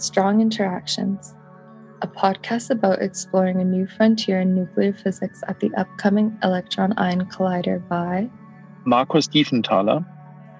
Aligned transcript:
Strong 0.00 0.40
Interactions, 0.40 1.34
a 2.02 2.06
podcast 2.06 2.70
about 2.70 3.02
exploring 3.02 3.60
a 3.60 3.64
new 3.64 3.84
frontier 3.84 4.40
in 4.40 4.54
nuclear 4.54 4.92
physics 4.92 5.42
at 5.48 5.58
the 5.58 5.74
upcoming 5.76 6.38
Electron 6.44 6.94
Ion 6.96 7.26
Collider 7.26 7.80
by 7.88 8.30
Markus 8.84 9.26
Diefenthaler 9.26 10.06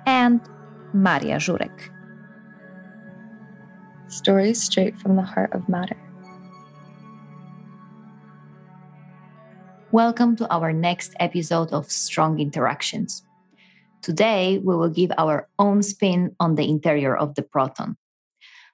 and 0.07 0.41
Maria 0.93 1.37
Żurek. 1.37 1.89
Stories 4.09 4.61
straight 4.61 4.99
from 4.99 5.15
the 5.15 5.23
heart 5.23 5.53
of 5.53 5.69
matter. 5.69 5.97
Welcome 9.93 10.35
to 10.35 10.53
our 10.53 10.73
next 10.73 11.15
episode 11.21 11.73
of 11.73 11.93
Strong 11.93 12.41
Interactions. 12.41 13.23
Today, 14.03 14.59
we 14.59 14.75
will 14.75 14.91
give 14.91 15.13
our 15.17 15.47
own 15.61 15.85
spin 15.85 16.35
on 16.41 16.57
the 16.57 16.69
interior 16.69 17.17
of 17.17 17.37
the 17.37 17.43
proton. 17.43 17.97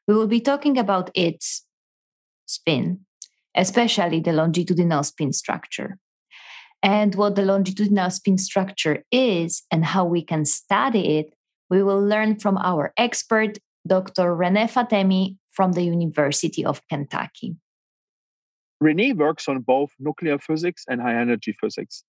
We 0.07 0.15
will 0.15 0.27
be 0.27 0.41
talking 0.41 0.79
about 0.79 1.11
its 1.15 1.65
spin, 2.47 3.01
especially 3.57 4.21
the 4.21 4.33
longitudinal 4.33 5.03
spin 5.03 5.33
structure. 5.33 5.99
And 6.83 7.15
what 7.15 7.37
the 7.37 7.45
longitudinal 7.45 8.11
spin 8.11 8.37
structure 8.37 9.05
is 9.11 9.63
and 9.71 9.85
how 9.85 10.05
we 10.05 10.23
can 10.23 10.45
study 10.45 11.19
it, 11.19 11.35
we 11.71 11.83
will 11.83 12.01
learn 12.01 12.39
from 12.39 12.59
our 12.59 12.93
expert, 12.99 13.59
Dr. 13.87 14.35
Renee 14.35 14.67
Fatemi 14.67 15.37
from 15.51 15.73
the 15.73 15.83
University 15.83 16.65
of 16.65 16.83
Kentucky. 16.89 17.57
Renee 18.81 19.15
works 19.15 19.49
on 19.49 19.61
both 19.61 19.91
nuclear 19.99 20.39
physics 20.39 20.85
and 20.87 21.01
high 21.01 21.19
energy 21.19 21.57
physics. 21.59 22.05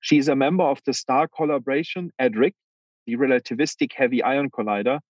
She 0.00 0.18
is 0.18 0.28
a 0.28 0.36
member 0.36 0.64
of 0.64 0.80
the 0.84 0.92
STAR 0.92 1.28
collaboration 1.28 2.10
at 2.18 2.32
RHIC, 2.32 2.52
the 3.06 3.16
Relativistic 3.16 3.92
Heavy 3.94 4.22
Ion 4.22 4.50
Collider, 4.50 5.00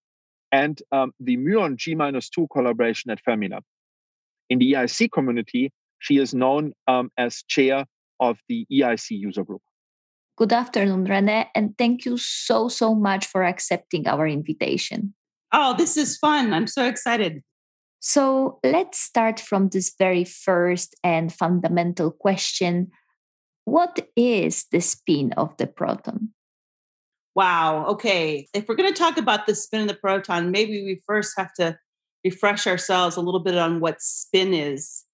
and 0.52 0.80
um, 0.93 1.12
the 1.20 1.37
Muon 1.37 1.77
G-2 1.77 2.47
collaboration 2.53 3.11
at 3.11 3.22
Fermilab. 3.25 3.62
In 4.50 4.59
the 4.59 4.72
EIC 4.72 5.12
community, 5.12 5.72
she 5.98 6.19
is 6.19 6.34
known 6.34 6.72
um, 6.86 7.11
as 7.19 7.42
chair 7.48 7.84
of 8.20 8.39
the 8.48 8.67
EIC 8.72 9.11
user 9.11 9.45
group. 9.45 9.62
Good 10.37 10.53
afternoon, 10.53 11.05
Renee, 11.05 11.48
and 11.55 11.77
thank 11.77 12.05
you 12.05 12.17
so, 12.17 12.69
so 12.69 12.95
much 12.95 13.27
for 13.27 13.42
accepting 13.42 14.06
our 14.06 14.27
invitation. 14.27 15.14
Oh, 15.53 15.75
this 15.77 15.97
is 15.97 16.17
fun. 16.17 16.53
I'm 16.53 16.67
so 16.67 16.87
excited. 16.87 17.42
So 18.00 18.61
let's 18.62 19.00
start 19.00 19.41
from 19.41 19.70
this 19.70 19.92
very 19.98 20.25
first 20.25 20.94
and 21.03 21.33
fundamental 21.33 22.12
question 22.12 22.92
What 23.65 24.09
is 24.17 24.67
the 24.70 24.81
spin 24.81 25.33
of 25.37 25.56
the 25.59 25.67
proton? 25.67 26.33
Wow. 27.39 27.86
Okay. 27.91 28.48
If 28.53 28.67
we're 28.67 28.75
going 28.75 28.92
to 28.92 28.98
talk 28.98 29.17
about 29.17 29.47
the 29.47 29.55
spin 29.55 29.83
of 29.83 29.86
the 29.86 29.94
proton, 29.94 30.50
maybe 30.50 30.83
we 30.83 31.00
first 31.06 31.34
have 31.36 31.55
to 31.55 31.78
refresh 32.25 32.67
ourselves 32.67 33.14
a 33.14 33.20
little 33.20 33.39
bit 33.39 33.56
on 33.56 33.78
what 33.78 34.03
spin 34.03 34.53
is. 34.53 35.05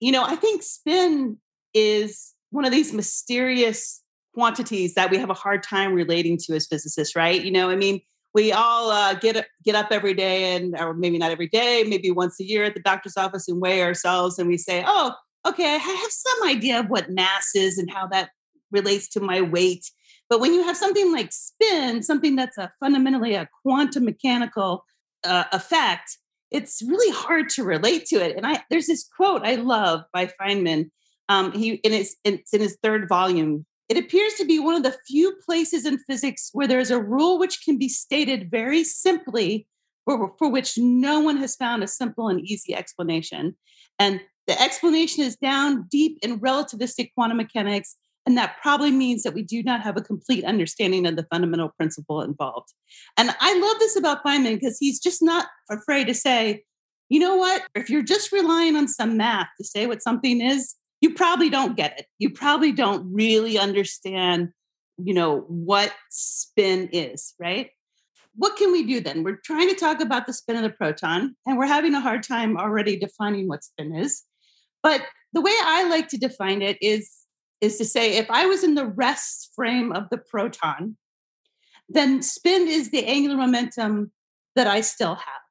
You 0.00 0.10
know, 0.10 0.24
I 0.24 0.36
think 0.36 0.62
spin 0.62 1.36
is 1.74 2.32
one 2.48 2.64
of 2.64 2.70
these 2.72 2.94
mysterious 2.94 4.02
quantities 4.32 4.94
that 4.94 5.10
we 5.10 5.18
have 5.18 5.28
a 5.28 5.34
hard 5.34 5.62
time 5.62 5.92
relating 5.92 6.38
to 6.44 6.54
as 6.54 6.66
physicists, 6.66 7.14
right? 7.14 7.44
You 7.44 7.50
know, 7.50 7.68
I 7.68 7.76
mean, 7.76 8.00
we 8.32 8.52
all 8.52 8.90
uh, 8.90 9.12
get 9.12 9.46
get 9.62 9.74
up 9.74 9.88
every 9.90 10.14
day, 10.14 10.56
and 10.56 10.74
or 10.80 10.94
maybe 10.94 11.18
not 11.18 11.30
every 11.30 11.48
day, 11.48 11.84
maybe 11.86 12.10
once 12.10 12.40
a 12.40 12.44
year 12.44 12.64
at 12.64 12.72
the 12.72 12.80
doctor's 12.80 13.18
office, 13.18 13.48
and 13.48 13.60
weigh 13.60 13.82
ourselves, 13.82 14.38
and 14.38 14.48
we 14.48 14.56
say, 14.56 14.82
"Oh, 14.86 15.12
okay, 15.46 15.74
I 15.74 15.76
have 15.76 16.10
some 16.10 16.48
idea 16.48 16.80
of 16.80 16.86
what 16.86 17.10
mass 17.10 17.54
is 17.54 17.76
and 17.76 17.90
how 17.90 18.06
that 18.06 18.30
relates 18.70 19.10
to 19.10 19.20
my 19.20 19.42
weight." 19.42 19.90
But 20.28 20.40
when 20.40 20.54
you 20.54 20.64
have 20.64 20.76
something 20.76 21.12
like 21.12 21.32
spin, 21.32 22.02
something 22.02 22.36
that's 22.36 22.58
a 22.58 22.72
fundamentally 22.80 23.34
a 23.34 23.48
quantum 23.62 24.04
mechanical 24.04 24.84
uh, 25.24 25.44
effect, 25.52 26.18
it's 26.50 26.82
really 26.82 27.12
hard 27.14 27.48
to 27.50 27.64
relate 27.64 28.06
to 28.06 28.16
it. 28.16 28.36
And 28.36 28.46
I 28.46 28.64
there's 28.70 28.86
this 28.86 29.08
quote 29.16 29.42
I 29.44 29.56
love 29.56 30.02
by 30.12 30.30
Feynman. 30.40 30.90
Um, 31.28 31.52
he 31.52 31.74
in 31.74 31.92
his 31.92 32.16
it's 32.24 32.52
in 32.52 32.60
his 32.60 32.76
third 32.82 33.08
volume. 33.08 33.66
It 33.88 33.98
appears 33.98 34.34
to 34.34 34.44
be 34.44 34.58
one 34.58 34.74
of 34.74 34.82
the 34.82 34.96
few 35.06 35.36
places 35.44 35.86
in 35.86 35.98
physics 35.98 36.50
where 36.52 36.66
there 36.66 36.80
is 36.80 36.90
a 36.90 37.00
rule 37.00 37.38
which 37.38 37.64
can 37.64 37.78
be 37.78 37.88
stated 37.88 38.50
very 38.50 38.82
simply, 38.82 39.68
for, 40.04 40.32
for 40.38 40.50
which 40.50 40.76
no 40.76 41.20
one 41.20 41.36
has 41.36 41.54
found 41.54 41.84
a 41.84 41.88
simple 41.88 42.28
and 42.28 42.40
easy 42.40 42.74
explanation. 42.74 43.54
And 44.00 44.20
the 44.48 44.60
explanation 44.60 45.22
is 45.22 45.36
down 45.36 45.86
deep 45.88 46.18
in 46.22 46.40
relativistic 46.40 47.12
quantum 47.14 47.36
mechanics 47.36 47.94
and 48.26 48.36
that 48.36 48.56
probably 48.60 48.90
means 48.90 49.22
that 49.22 49.34
we 49.34 49.42
do 49.42 49.62
not 49.62 49.82
have 49.82 49.96
a 49.96 50.02
complete 50.02 50.44
understanding 50.44 51.06
of 51.06 51.14
the 51.14 51.26
fundamental 51.30 51.70
principle 51.76 52.20
involved. 52.20 52.72
And 53.16 53.30
I 53.40 53.58
love 53.58 53.78
this 53.78 53.96
about 53.96 54.24
Feynman 54.24 54.54
because 54.54 54.78
he's 54.78 54.98
just 54.98 55.22
not 55.22 55.46
afraid 55.70 56.08
to 56.08 56.14
say, 56.14 56.64
you 57.08 57.20
know 57.20 57.36
what? 57.36 57.62
If 57.76 57.88
you're 57.88 58.02
just 58.02 58.32
relying 58.32 58.74
on 58.74 58.88
some 58.88 59.16
math 59.16 59.48
to 59.58 59.64
say 59.64 59.86
what 59.86 60.02
something 60.02 60.40
is, 60.40 60.74
you 61.00 61.14
probably 61.14 61.50
don't 61.50 61.76
get 61.76 61.98
it. 62.00 62.06
You 62.18 62.30
probably 62.30 62.72
don't 62.72 63.12
really 63.12 63.58
understand, 63.58 64.48
you 64.98 65.14
know, 65.14 65.44
what 65.46 65.94
spin 66.10 66.88
is, 66.92 67.34
right? 67.38 67.70
What 68.34 68.56
can 68.56 68.72
we 68.72 68.82
do 68.82 69.00
then? 69.00 69.22
We're 69.22 69.36
trying 69.44 69.68
to 69.68 69.76
talk 69.76 70.00
about 70.00 70.26
the 70.26 70.32
spin 70.32 70.56
of 70.56 70.62
the 70.62 70.70
proton, 70.70 71.36
and 71.46 71.56
we're 71.56 71.66
having 71.66 71.94
a 71.94 72.00
hard 72.00 72.22
time 72.22 72.56
already 72.56 72.98
defining 72.98 73.46
what 73.48 73.64
spin 73.64 73.94
is. 73.94 74.24
But 74.82 75.02
the 75.32 75.40
way 75.40 75.52
I 75.62 75.88
like 75.88 76.08
to 76.08 76.18
define 76.18 76.60
it 76.60 76.76
is 76.80 77.25
is 77.60 77.78
to 77.78 77.84
say 77.84 78.16
if 78.16 78.30
I 78.30 78.46
was 78.46 78.62
in 78.62 78.74
the 78.74 78.86
rest 78.86 79.52
frame 79.54 79.92
of 79.92 80.08
the 80.10 80.18
proton, 80.18 80.96
then 81.88 82.22
spin 82.22 82.68
is 82.68 82.90
the 82.90 83.06
angular 83.06 83.36
momentum 83.36 84.12
that 84.54 84.66
I 84.66 84.80
still 84.80 85.14
have, 85.14 85.42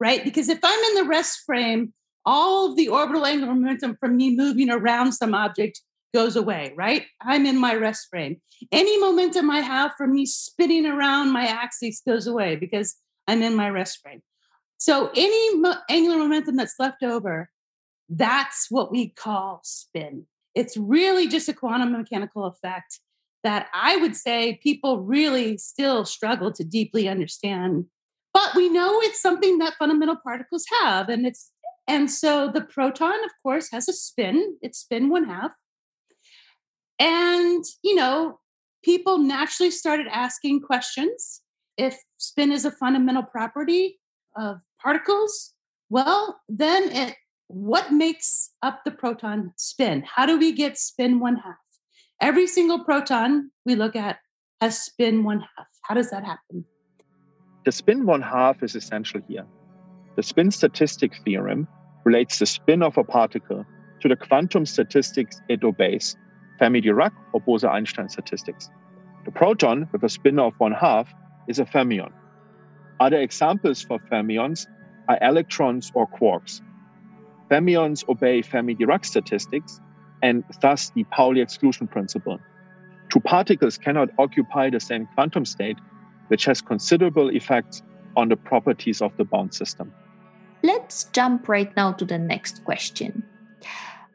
right? 0.00 0.24
Because 0.24 0.48
if 0.48 0.58
I'm 0.62 0.84
in 0.90 0.94
the 0.94 1.08
rest 1.08 1.40
frame, 1.46 1.92
all 2.24 2.70
of 2.70 2.76
the 2.76 2.88
orbital 2.88 3.26
angular 3.26 3.54
momentum 3.54 3.96
from 3.98 4.16
me 4.16 4.34
moving 4.34 4.70
around 4.70 5.12
some 5.12 5.34
object 5.34 5.80
goes 6.12 6.36
away, 6.36 6.72
right? 6.76 7.06
I'm 7.20 7.46
in 7.46 7.58
my 7.58 7.74
rest 7.74 8.08
frame. 8.10 8.40
Any 8.70 8.98
momentum 9.00 9.50
I 9.50 9.60
have 9.60 9.92
from 9.96 10.12
me 10.12 10.26
spinning 10.26 10.86
around 10.86 11.32
my 11.32 11.46
axis 11.46 12.02
goes 12.06 12.26
away 12.26 12.56
because 12.56 12.96
I'm 13.26 13.42
in 13.42 13.54
my 13.54 13.70
rest 13.70 14.00
frame. 14.02 14.22
So 14.78 15.10
any 15.16 15.58
mo- 15.58 15.80
angular 15.88 16.18
momentum 16.18 16.56
that's 16.56 16.74
left 16.78 17.02
over, 17.02 17.48
that's 18.08 18.66
what 18.68 18.90
we 18.90 19.08
call 19.08 19.60
spin. 19.62 20.26
It's 20.54 20.76
really 20.76 21.28
just 21.28 21.48
a 21.48 21.54
quantum 21.54 21.92
mechanical 21.92 22.44
effect 22.44 23.00
that 23.42 23.68
I 23.74 23.96
would 23.96 24.16
say 24.16 24.60
people 24.62 25.00
really 25.00 25.58
still 25.58 26.04
struggle 26.04 26.52
to 26.52 26.64
deeply 26.64 27.08
understand. 27.08 27.86
But 28.32 28.54
we 28.54 28.68
know 28.68 29.00
it's 29.00 29.20
something 29.20 29.58
that 29.58 29.74
fundamental 29.78 30.16
particles 30.16 30.64
have. 30.80 31.08
And 31.08 31.26
it's 31.26 31.50
and 31.88 32.10
so 32.10 32.50
the 32.52 32.60
proton, 32.60 33.24
of 33.24 33.30
course, 33.42 33.70
has 33.72 33.88
a 33.88 33.92
spin. 33.92 34.56
It's 34.62 34.78
spin 34.78 35.08
one 35.08 35.24
half. 35.24 35.50
And, 36.98 37.64
you 37.82 37.94
know, 37.94 38.38
people 38.84 39.18
naturally 39.18 39.70
started 39.70 40.06
asking 40.06 40.60
questions 40.60 41.40
if 41.76 42.00
spin 42.18 42.52
is 42.52 42.64
a 42.64 42.70
fundamental 42.70 43.24
property 43.24 43.98
of 44.36 44.60
particles. 44.80 45.54
Well, 45.90 46.40
then 46.48 46.90
it 46.92 47.16
what 47.52 47.92
makes 47.92 48.50
up 48.62 48.82
the 48.82 48.90
proton 48.90 49.52
spin? 49.56 50.02
How 50.06 50.24
do 50.24 50.38
we 50.38 50.52
get 50.52 50.78
spin 50.78 51.20
one 51.20 51.36
half? 51.36 51.56
Every 52.18 52.46
single 52.46 52.82
proton 52.82 53.50
we 53.66 53.74
look 53.74 53.94
at 53.94 54.18
has 54.62 54.80
spin 54.80 55.22
one 55.22 55.40
half. 55.40 55.66
How 55.82 55.94
does 55.94 56.10
that 56.10 56.24
happen? 56.24 56.64
The 57.66 57.72
spin 57.72 58.06
one 58.06 58.22
half 58.22 58.62
is 58.62 58.74
essential 58.74 59.20
here. 59.28 59.44
The 60.16 60.22
spin 60.22 60.50
statistic 60.50 61.12
theorem 61.24 61.68
relates 62.04 62.38
the 62.38 62.46
spin 62.46 62.82
of 62.82 62.96
a 62.96 63.04
particle 63.04 63.66
to 64.00 64.08
the 64.08 64.16
quantum 64.16 64.64
statistics 64.64 65.38
it 65.50 65.62
obeys, 65.62 66.16
Fermi-Dirac 66.58 67.12
or 67.34 67.40
Bose-Einstein 67.40 68.08
statistics. 68.08 68.70
The 69.26 69.30
proton 69.30 69.88
with 69.92 70.02
a 70.04 70.08
spin 70.08 70.38
of 70.38 70.54
one 70.56 70.72
half 70.72 71.12
is 71.48 71.58
a 71.58 71.66
fermion. 71.66 72.12
Other 72.98 73.18
examples 73.18 73.82
for 73.82 73.98
fermions 74.10 74.66
are 75.08 75.18
electrons 75.20 75.92
or 75.94 76.06
quarks. 76.08 76.62
Fermions 77.52 78.08
obey 78.08 78.40
Fermi-Dirac 78.40 79.04
statistics 79.04 79.78
and 80.22 80.42
thus 80.62 80.90
the 80.94 81.04
Pauli 81.04 81.42
exclusion 81.42 81.86
principle. 81.86 82.38
Two 83.10 83.20
particles 83.20 83.76
cannot 83.76 84.08
occupy 84.18 84.70
the 84.70 84.80
same 84.80 85.06
quantum 85.14 85.44
state, 85.44 85.76
which 86.28 86.46
has 86.46 86.62
considerable 86.62 87.28
effects 87.28 87.82
on 88.16 88.30
the 88.30 88.36
properties 88.36 89.02
of 89.02 89.14
the 89.18 89.24
bound 89.24 89.52
system. 89.52 89.92
Let's 90.62 91.04
jump 91.12 91.46
right 91.46 91.76
now 91.76 91.92
to 91.92 92.06
the 92.06 92.18
next 92.18 92.64
question. 92.64 93.22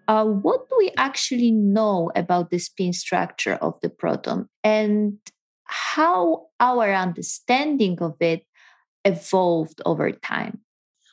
Uh, 0.08 0.26
what 0.26 0.68
do 0.68 0.76
we 0.80 0.92
actually 0.98 1.52
know 1.52 2.12
about 2.16 2.50
the 2.50 2.58
spin 2.58 2.92
structure 2.92 3.56
of 3.56 3.80
the 3.82 3.90
proton 3.90 4.50
and 4.64 5.20
how 5.66 6.48
our 6.60 6.92
understanding 6.92 8.02
of 8.02 8.16
it 8.20 8.48
evolved 9.06 9.80
over 9.86 10.12
time? 10.12 10.62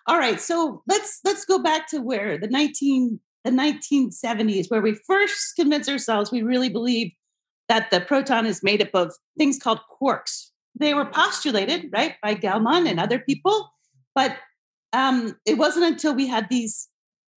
All 0.07 0.19
right 0.19 0.41
so 0.41 0.83
let's 0.87 1.21
let's 1.25 1.45
go 1.45 1.59
back 1.59 1.89
to 1.89 2.01
where 2.01 2.39
the 2.39 2.49
19 2.49 3.21
the 3.45 3.51
1970s 3.51 4.71
where 4.71 4.81
we 4.81 4.95
first 5.07 5.55
convinced 5.57 5.89
ourselves 5.89 6.31
we 6.31 6.43
really 6.43 6.69
believe 6.69 7.13
that 7.69 7.91
the 7.91 8.01
proton 8.01 8.47
is 8.47 8.63
made 8.63 8.83
up 8.83 8.95
of 8.95 9.15
things 9.39 9.59
called 9.59 9.81
quarks 10.01 10.51
they 10.79 10.95
were 10.95 11.07
postulated 11.07 11.89
right 11.93 12.15
by 12.23 12.35
Gell-Mann 12.35 12.87
and 12.87 13.01
other 13.01 13.19
people 13.19 13.71
but 14.15 14.37
um, 14.93 15.37
it 15.45 15.59
wasn't 15.59 15.87
until 15.87 16.15
we 16.15 16.27
had 16.27 16.49
these 16.49 16.89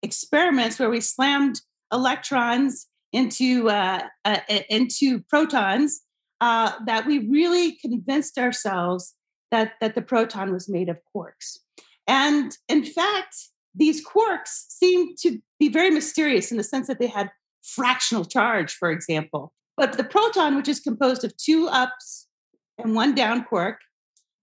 experiments 0.03 0.79
where 0.79 0.91
we 0.91 1.01
slammed 1.01 1.61
electrons 1.93 2.87
into 3.13 3.71
uh, 3.71 4.03
uh, 4.25 4.39
into 4.69 5.21
protons 5.31 6.03
uh, 6.41 6.73
that 6.85 7.07
we 7.07 7.19
really 7.29 7.73
convinced 7.81 8.39
ourselves 8.39 9.15
that 9.51 9.73
that 9.81 9.95
the 9.95 10.03
proton 10.03 10.53
was 10.53 10.69
made 10.69 10.89
of 10.89 10.99
quarks. 11.15 11.59
And 12.07 12.57
in 12.69 12.85
fact, 12.85 13.37
these 13.75 14.07
quarks 14.07 14.67
seem 14.69 15.15
to 15.21 15.39
be 15.59 15.69
very 15.69 15.91
mysterious 15.91 16.51
in 16.51 16.57
the 16.57 16.65
sense 16.65 16.87
that 16.87 16.99
they 16.99 17.09
had 17.09 17.31
fractional 17.63 18.25
charge, 18.25 18.75
for 18.75 18.91
example. 18.91 19.53
But 19.77 19.97
the 19.97 20.05
proton, 20.05 20.57
which 20.57 20.69
is 20.69 20.81
composed 20.81 21.25
of 21.25 21.37
two 21.37 21.69
ups 21.69 22.29
and 22.79 22.95
one 22.95 23.15
down 23.15 23.45
quark, 23.45 23.81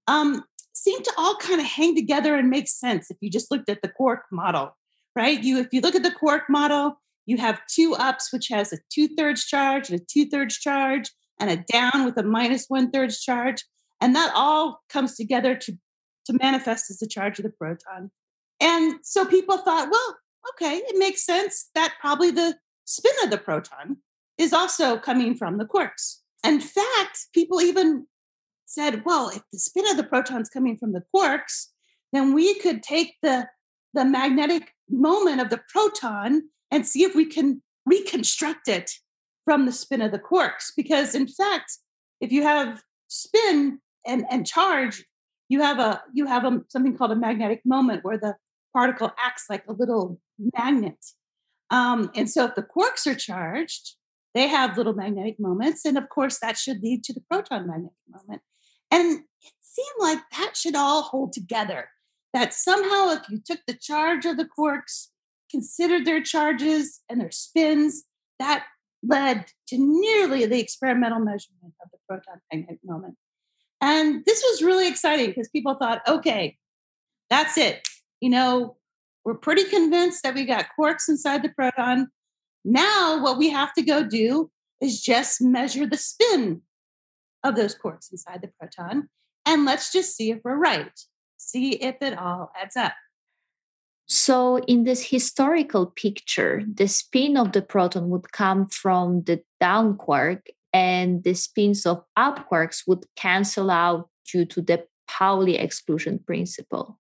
um, 0.07 0.43
seem 0.73 1.01
to 1.01 1.13
all 1.17 1.35
kind 1.37 1.59
of 1.59 1.65
hang 1.65 1.95
together 1.95 2.35
and 2.35 2.49
make 2.49 2.67
sense 2.67 3.09
if 3.09 3.17
you 3.21 3.29
just 3.29 3.49
looked 3.49 3.69
at 3.69 3.81
the 3.81 3.89
quark 3.89 4.23
model, 4.31 4.75
right? 5.15 5.41
You, 5.41 5.59
if 5.59 5.67
you 5.71 5.81
look 5.81 5.95
at 5.95 6.03
the 6.03 6.11
quark 6.11 6.43
model, 6.49 6.99
you 7.25 7.37
have 7.37 7.61
two 7.67 7.95
ups, 7.95 8.33
which 8.33 8.49
has 8.49 8.73
a 8.73 8.77
two 8.91 9.07
thirds 9.07 9.45
charge 9.45 9.89
and 9.89 9.99
a 9.99 10.03
two 10.03 10.29
thirds 10.29 10.57
charge, 10.57 11.09
and 11.39 11.49
a 11.49 11.57
down 11.71 12.05
with 12.05 12.17
a 12.17 12.23
minus 12.23 12.65
one 12.67 12.91
thirds 12.91 13.21
charge. 13.21 13.63
And 14.01 14.15
that 14.15 14.33
all 14.35 14.81
comes 14.89 15.15
together 15.15 15.55
to, 15.55 15.77
to 16.25 16.37
manifest 16.41 16.89
as 16.89 16.99
the 16.99 17.07
charge 17.07 17.39
of 17.39 17.43
the 17.43 17.51
proton. 17.51 18.11
And 18.59 18.99
so 19.03 19.25
people 19.25 19.57
thought, 19.57 19.89
well, 19.91 20.17
okay, 20.51 20.77
it 20.77 20.97
makes 20.97 21.25
sense 21.25 21.69
that 21.75 21.95
probably 21.99 22.31
the 22.31 22.55
spin 22.85 23.13
of 23.23 23.29
the 23.29 23.37
proton 23.37 23.97
is 24.37 24.53
also 24.53 24.97
coming 24.97 25.35
from 25.35 25.57
the 25.57 25.65
quarks. 25.65 26.17
In 26.45 26.59
fact, 26.59 27.27
people 27.33 27.61
even 27.61 28.07
said, 28.65 29.03
well, 29.05 29.29
if 29.29 29.41
the 29.51 29.59
spin 29.59 29.87
of 29.89 29.97
the 29.97 30.03
proton 30.03 30.41
is 30.41 30.49
coming 30.49 30.77
from 30.77 30.93
the 30.93 31.03
quarks, 31.13 31.67
then 32.11 32.33
we 32.33 32.59
could 32.59 32.83
take 32.83 33.15
the, 33.21 33.47
the 33.93 34.05
magnetic 34.05 34.71
moment 34.89 35.41
of 35.41 35.49
the 35.49 35.61
proton 35.69 36.43
and 36.71 36.85
see 36.85 37.03
if 37.03 37.15
we 37.15 37.25
can 37.25 37.61
reconstruct 37.85 38.67
it 38.67 38.91
from 39.45 39.65
the 39.65 39.71
spin 39.71 40.01
of 40.01 40.11
the 40.11 40.19
quarks. 40.19 40.71
Because 40.75 41.15
in 41.15 41.27
fact, 41.27 41.77
if 42.19 42.31
you 42.31 42.43
have 42.43 42.81
spin 43.07 43.79
and, 44.05 44.25
and 44.29 44.47
charge, 44.47 45.03
you 45.53 45.61
have 45.61 45.77
a 45.77 46.01
you 46.13 46.25
have 46.25 46.45
a 46.45 46.61
something 46.67 46.97
called 46.97 47.11
a 47.11 47.15
magnetic 47.15 47.61
moment 47.63 48.03
where 48.03 48.17
the 48.17 48.35
particle 48.73 49.11
acts 49.23 49.45
like 49.51 49.63
a 49.67 49.73
little 49.73 50.19
magnet. 50.57 51.05
Um, 51.69 52.09
and 52.15 52.27
so 52.27 52.45
if 52.45 52.55
the 52.55 52.63
quarks 52.63 53.05
are 53.05 53.15
charged, 53.15 53.95
they 54.33 54.47
have 54.47 54.77
little 54.77 54.95
magnetic 54.95 55.39
moments. 55.39 55.85
And 55.85 55.95
of 55.95 56.09
course, 56.09 56.39
that 56.39 56.57
should 56.57 56.81
lead 56.81 57.03
to 57.03 57.13
the 57.13 57.21
proton 57.29 57.67
magnetic 57.67 57.91
moment. 58.09 58.41
And 58.89 59.19
it 59.19 59.53
seemed 59.61 59.99
like 59.99 60.19
that 60.31 60.57
should 60.57 60.75
all 60.75 61.03
hold 61.03 61.33
together. 61.33 61.89
That 62.33 62.51
somehow, 62.51 63.11
if 63.11 63.29
you 63.29 63.39
took 63.45 63.59
the 63.67 63.77
charge 63.79 64.25
of 64.25 64.37
the 64.37 64.49
quarks, 64.57 65.09
considered 65.51 66.03
their 66.03 66.23
charges 66.23 67.01
and 67.07 67.21
their 67.21 67.29
spins, 67.29 68.05
that 68.39 68.65
led 69.03 69.45
to 69.67 69.77
nearly 69.77 70.47
the 70.47 70.59
experimental 70.59 71.19
measurement 71.19 71.75
of 71.83 71.89
the 71.91 71.99
proton 72.09 72.41
magnetic 72.51 72.79
moment. 72.83 73.15
And 73.83 74.23
this 74.25 74.41
was 74.49 74.63
really 74.63 74.87
exciting 74.87 75.27
because 75.27 75.49
people 75.49 75.75
thought, 75.75 76.01
okay, 76.07 76.57
that's 77.29 77.57
it. 77.57 77.85
You 78.21 78.29
know, 78.29 78.77
we're 79.25 79.33
pretty 79.33 79.65
convinced 79.65 80.23
that 80.23 80.35
we 80.35 80.45
got 80.45 80.67
quarks 80.79 81.09
inside 81.09 81.43
the 81.43 81.49
proton. 81.49 82.07
Now, 82.63 83.21
what 83.21 83.37
we 83.37 83.49
have 83.49 83.73
to 83.73 83.81
go 83.81 84.01
do 84.01 84.49
is 84.79 85.01
just 85.01 85.41
measure 85.41 85.85
the 85.85 85.97
spin 85.97 86.61
of 87.43 87.57
those 87.57 87.77
quarks 87.77 88.09
inside 88.09 88.41
the 88.41 88.51
proton. 88.57 89.09
And 89.45 89.65
let's 89.65 89.91
just 89.91 90.15
see 90.15 90.31
if 90.31 90.39
we're 90.45 90.55
right, 90.55 90.97
see 91.35 91.73
if 91.73 91.97
it 91.99 92.17
all 92.17 92.53
adds 92.57 92.77
up. 92.77 92.93
So, 94.05 94.59
in 94.59 94.85
this 94.85 95.09
historical 95.09 95.87
picture, 95.87 96.63
the 96.65 96.87
spin 96.87 97.35
of 97.35 97.51
the 97.51 97.61
proton 97.61 98.09
would 98.11 98.31
come 98.31 98.67
from 98.67 99.23
the 99.23 99.43
down 99.59 99.97
quark, 99.97 100.47
and 100.73 101.23
the 101.23 101.33
spins 101.33 101.85
of 101.85 102.03
up 102.17 102.49
quarks 102.49 102.83
would 102.87 103.05
cancel 103.15 103.69
out 103.69 104.09
due 104.29 104.45
to 104.45 104.61
the 104.61 104.85
Pauli 105.07 105.55
exclusion 105.55 106.19
principle. 106.19 106.99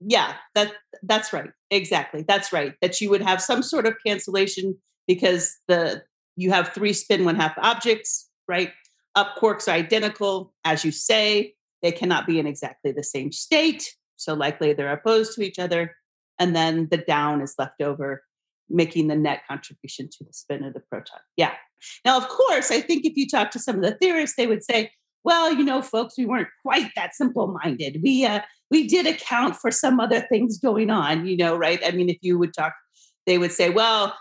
Yeah, 0.00 0.34
that 0.54 0.72
that's 1.02 1.32
right. 1.32 1.50
Exactly. 1.70 2.24
That's 2.26 2.52
right. 2.52 2.74
That 2.80 3.00
you 3.00 3.10
would 3.10 3.22
have 3.22 3.40
some 3.40 3.62
sort 3.62 3.86
of 3.86 3.94
cancellation 4.04 4.76
because 5.06 5.58
the 5.68 6.02
you 6.36 6.50
have 6.50 6.72
three 6.72 6.92
spin 6.92 7.24
one 7.24 7.36
half 7.36 7.54
objects, 7.58 8.28
right? 8.48 8.72
Up 9.14 9.36
quarks 9.40 9.68
are 9.68 9.76
identical, 9.76 10.52
as 10.64 10.84
you 10.84 10.90
say. 10.90 11.54
They 11.82 11.92
cannot 11.92 12.26
be 12.26 12.38
in 12.38 12.46
exactly 12.46 12.92
the 12.92 13.04
same 13.04 13.30
state. 13.30 13.94
So 14.16 14.34
likely 14.34 14.72
they're 14.72 14.92
opposed 14.92 15.34
to 15.34 15.42
each 15.42 15.58
other 15.58 15.94
and 16.38 16.54
then 16.54 16.88
the 16.90 16.96
down 16.96 17.40
is 17.40 17.54
left 17.58 17.80
over 17.80 18.22
making 18.68 19.08
the 19.08 19.16
net 19.16 19.42
contribution 19.46 20.08
to 20.10 20.24
the 20.24 20.32
spin 20.32 20.64
of 20.64 20.74
the 20.74 20.80
proton. 20.80 21.20
Yeah. 21.36 21.52
Now, 22.04 22.16
of 22.16 22.28
course, 22.28 22.70
I 22.70 22.80
think 22.80 23.04
if 23.04 23.16
you 23.16 23.28
talk 23.28 23.50
to 23.52 23.58
some 23.58 23.76
of 23.76 23.82
the 23.82 23.96
theorists, 24.00 24.36
they 24.36 24.46
would 24.46 24.64
say, 24.64 24.90
well, 25.24 25.52
you 25.52 25.64
know, 25.64 25.80
folks, 25.80 26.18
we 26.18 26.26
weren't 26.26 26.48
quite 26.62 26.90
that 26.96 27.14
simple-minded. 27.14 28.00
We 28.02 28.26
uh, 28.26 28.40
we 28.70 28.86
did 28.86 29.06
account 29.06 29.56
for 29.56 29.70
some 29.70 30.00
other 30.00 30.20
things 30.20 30.58
going 30.58 30.90
on, 30.90 31.26
you 31.26 31.36
know, 31.36 31.56
right? 31.56 31.80
I 31.84 31.92
mean, 31.92 32.08
if 32.08 32.18
you 32.20 32.38
would 32.38 32.52
talk, 32.52 32.74
they 33.26 33.38
would 33.38 33.52
say, 33.52 33.70
well, 33.70 34.14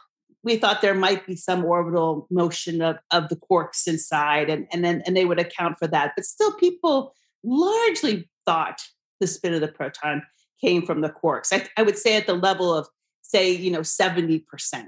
we 0.44 0.58
thought 0.58 0.82
there 0.82 0.94
might 0.94 1.26
be 1.26 1.36
some 1.36 1.64
orbital 1.64 2.28
motion 2.30 2.82
of, 2.82 2.98
of 3.12 3.30
the 3.30 3.36
quarks 3.36 3.88
inside, 3.88 4.50
and, 4.50 4.68
and 4.72 4.84
then 4.84 5.02
and 5.06 5.16
they 5.16 5.26
would 5.26 5.40
account 5.40 5.78
for 5.78 5.88
that. 5.88 6.14
But 6.16 6.26
still, 6.26 6.54
people 6.54 7.14
largely 7.44 8.30
thought 8.46 8.82
the 9.20 9.28
spin 9.28 9.54
of 9.54 9.62
the 9.62 9.68
proton 9.68 10.24
came 10.62 10.86
from 10.86 11.02
the 11.02 11.10
quarks. 11.10 11.50
I, 11.52 11.68
I 11.78 11.84
would 11.84 11.98
say 11.98 12.16
at 12.16 12.28
the 12.28 12.34
level 12.34 12.74
of, 12.74 12.88
say, 13.22 13.52
you 13.52 13.72
know, 13.72 13.82
70% 13.82 14.44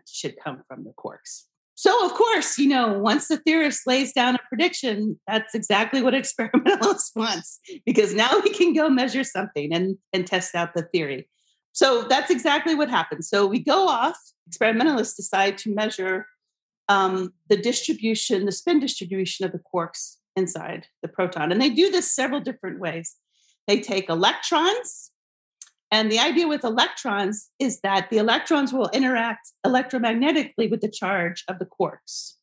should 0.08 0.36
come 0.44 0.64
from 0.68 0.84
the 0.84 0.94
quarks. 0.98 1.44
So, 1.78 2.06
of 2.06 2.14
course, 2.14 2.58
you 2.58 2.70
know, 2.70 2.98
once 2.98 3.28
the 3.28 3.38
theorist 3.38 3.86
lays 3.86 4.14
down 4.14 4.36
a 4.36 4.40
prediction, 4.48 5.20
that's 5.28 5.54
exactly 5.54 6.02
what 6.02 6.14
experimentalist 6.16 7.12
wants, 7.16 7.60
because 7.86 8.14
now 8.14 8.40
we 8.44 8.50
can 8.50 8.74
go 8.74 8.90
measure 8.90 9.26
something 9.26 9.74
and, 9.74 9.98
and 10.14 10.26
test 10.26 10.56
out 10.56 10.74
the 10.74 10.84
theory. 10.84 11.28
So 11.74 12.04
that's 12.04 12.32
exactly 12.32 12.76
what 12.76 12.90
happens. 12.90 13.28
So 13.28 13.46
we 13.46 13.60
go 13.60 13.90
off, 13.90 14.18
experimentalists 14.48 15.18
decide 15.18 15.58
to 15.60 15.76
measure 15.76 16.26
um, 16.88 17.34
the 17.50 17.58
distribution, 17.58 18.46
the 18.46 18.54
spin 18.54 18.80
distribution 18.80 19.46
of 19.46 19.52
the 19.52 19.60
quarks 19.60 20.16
inside 20.38 20.88
the 21.02 21.10
proton. 21.10 21.52
And 21.52 21.62
they 21.62 21.70
do 21.70 21.92
this 21.92 22.10
several 22.10 22.40
different 22.40 22.80
ways. 22.80 23.16
They 23.68 23.82
take 23.82 24.10
electrons 24.10 25.12
and 25.92 26.12
the 26.12 26.20
idea 26.20 26.48
with 26.48 26.64
electrons 26.64 27.50
is 27.60 27.80
that 27.82 28.10
the 28.10 28.18
electrons 28.18 28.74
will 28.74 28.90
interact 28.90 29.52
electromagnetically 29.66 30.70
with 30.70 30.82
the 30.82 30.90
charge 30.90 31.44
of 31.48 31.60
the 31.60 31.66
quarks. 31.66 32.34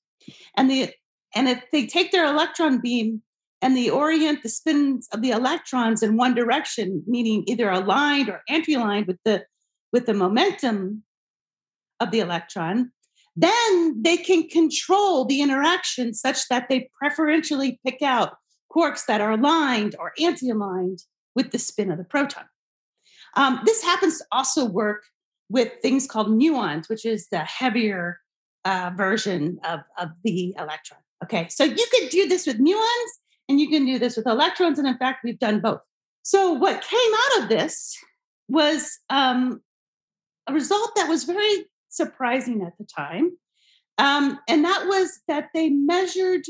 And 0.56 0.70
the 0.70 0.90
and 1.34 1.48
if 1.48 1.62
they 1.72 1.86
take 1.86 2.12
their 2.12 2.26
electron 2.26 2.80
beam 2.80 3.22
and 3.60 3.76
they 3.76 3.88
orient 3.88 4.42
the 4.42 4.48
spins 4.48 5.08
of 5.12 5.22
the 5.22 5.30
electrons 5.30 6.02
in 6.02 6.16
one 6.16 6.34
direction, 6.34 7.02
meaning 7.06 7.44
either 7.46 7.70
aligned 7.70 8.28
or 8.28 8.42
anti-aligned 8.48 9.06
with 9.06 9.18
the 9.24 9.44
with 9.92 10.06
the 10.06 10.14
momentum 10.14 11.02
of 12.00 12.10
the 12.10 12.20
electron, 12.20 12.92
then 13.36 14.02
they 14.02 14.16
can 14.16 14.48
control 14.48 15.24
the 15.24 15.40
interaction 15.40 16.14
such 16.14 16.48
that 16.48 16.68
they 16.68 16.88
preferentially 16.98 17.80
pick 17.84 18.02
out 18.02 18.36
quarks 18.74 19.06
that 19.06 19.20
are 19.20 19.32
aligned 19.32 19.96
or 19.98 20.12
anti-aligned 20.20 21.00
with 21.34 21.50
the 21.50 21.58
spin 21.58 21.90
of 21.90 21.98
the 21.98 22.04
proton. 22.04 22.44
Um, 23.36 23.60
this 23.64 23.82
happens 23.82 24.18
to 24.18 24.24
also 24.32 24.64
work 24.64 25.02
with 25.48 25.72
things 25.82 26.06
called 26.06 26.28
muons, 26.28 26.88
which 26.88 27.04
is 27.04 27.28
the 27.28 27.40
heavier 27.40 28.18
uh, 28.64 28.90
version 28.96 29.58
of, 29.64 29.80
of 29.98 30.10
the 30.24 30.54
electron. 30.58 31.00
Okay, 31.24 31.46
so 31.50 31.64
you 31.64 31.86
could 31.92 32.10
do 32.10 32.28
this 32.28 32.46
with 32.46 32.58
muons 32.58 33.10
and 33.48 33.60
you 33.60 33.68
can 33.68 33.84
do 33.84 33.98
this 33.98 34.16
with 34.16 34.26
electrons. 34.26 34.78
And 34.78 34.88
in 34.88 34.96
fact, 34.96 35.20
we've 35.24 35.38
done 35.38 35.60
both. 35.60 35.80
So, 36.22 36.52
what 36.52 36.82
came 36.82 37.14
out 37.14 37.42
of 37.42 37.48
this 37.48 37.96
was 38.48 38.98
um, 39.10 39.60
a 40.46 40.52
result 40.52 40.92
that 40.96 41.08
was 41.08 41.24
very 41.24 41.66
surprising 41.88 42.62
at 42.62 42.72
the 42.78 42.84
time. 42.84 43.32
Um, 43.98 44.38
and 44.48 44.64
that 44.64 44.86
was 44.86 45.20
that 45.28 45.48
they 45.54 45.68
measured 45.68 46.44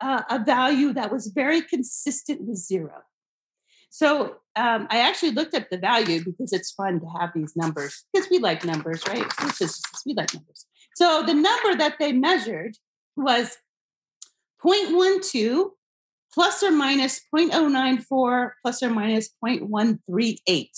uh, 0.00 0.22
a 0.30 0.38
value 0.38 0.92
that 0.92 1.12
was 1.12 1.28
very 1.28 1.60
consistent 1.62 2.42
with 2.42 2.56
zero. 2.56 3.02
So 3.90 4.36
um, 4.56 4.86
I 4.90 4.98
actually 4.98 5.32
looked 5.32 5.54
up 5.54 5.70
the 5.70 5.78
value 5.78 6.24
because 6.24 6.52
it's 6.52 6.72
fun 6.72 7.00
to 7.00 7.06
have 7.18 7.30
these 7.34 7.54
numbers 7.56 8.04
because 8.12 8.28
we 8.30 8.38
like 8.38 8.64
numbers, 8.64 9.02
right? 9.08 9.24
It's 9.42 9.58
just, 9.58 9.86
we 10.04 10.14
like 10.14 10.34
numbers. 10.34 10.66
So 10.96 11.22
the 11.24 11.34
number 11.34 11.76
that 11.76 11.96
they 11.98 12.12
measured 12.12 12.76
was 13.16 13.56
0.12 14.64 15.70
plus 16.32 16.62
or 16.62 16.70
minus 16.70 17.20
0.094 17.34 18.50
plus 18.62 18.82
or 18.82 18.90
minus 18.90 19.30
0.138. 19.44 20.68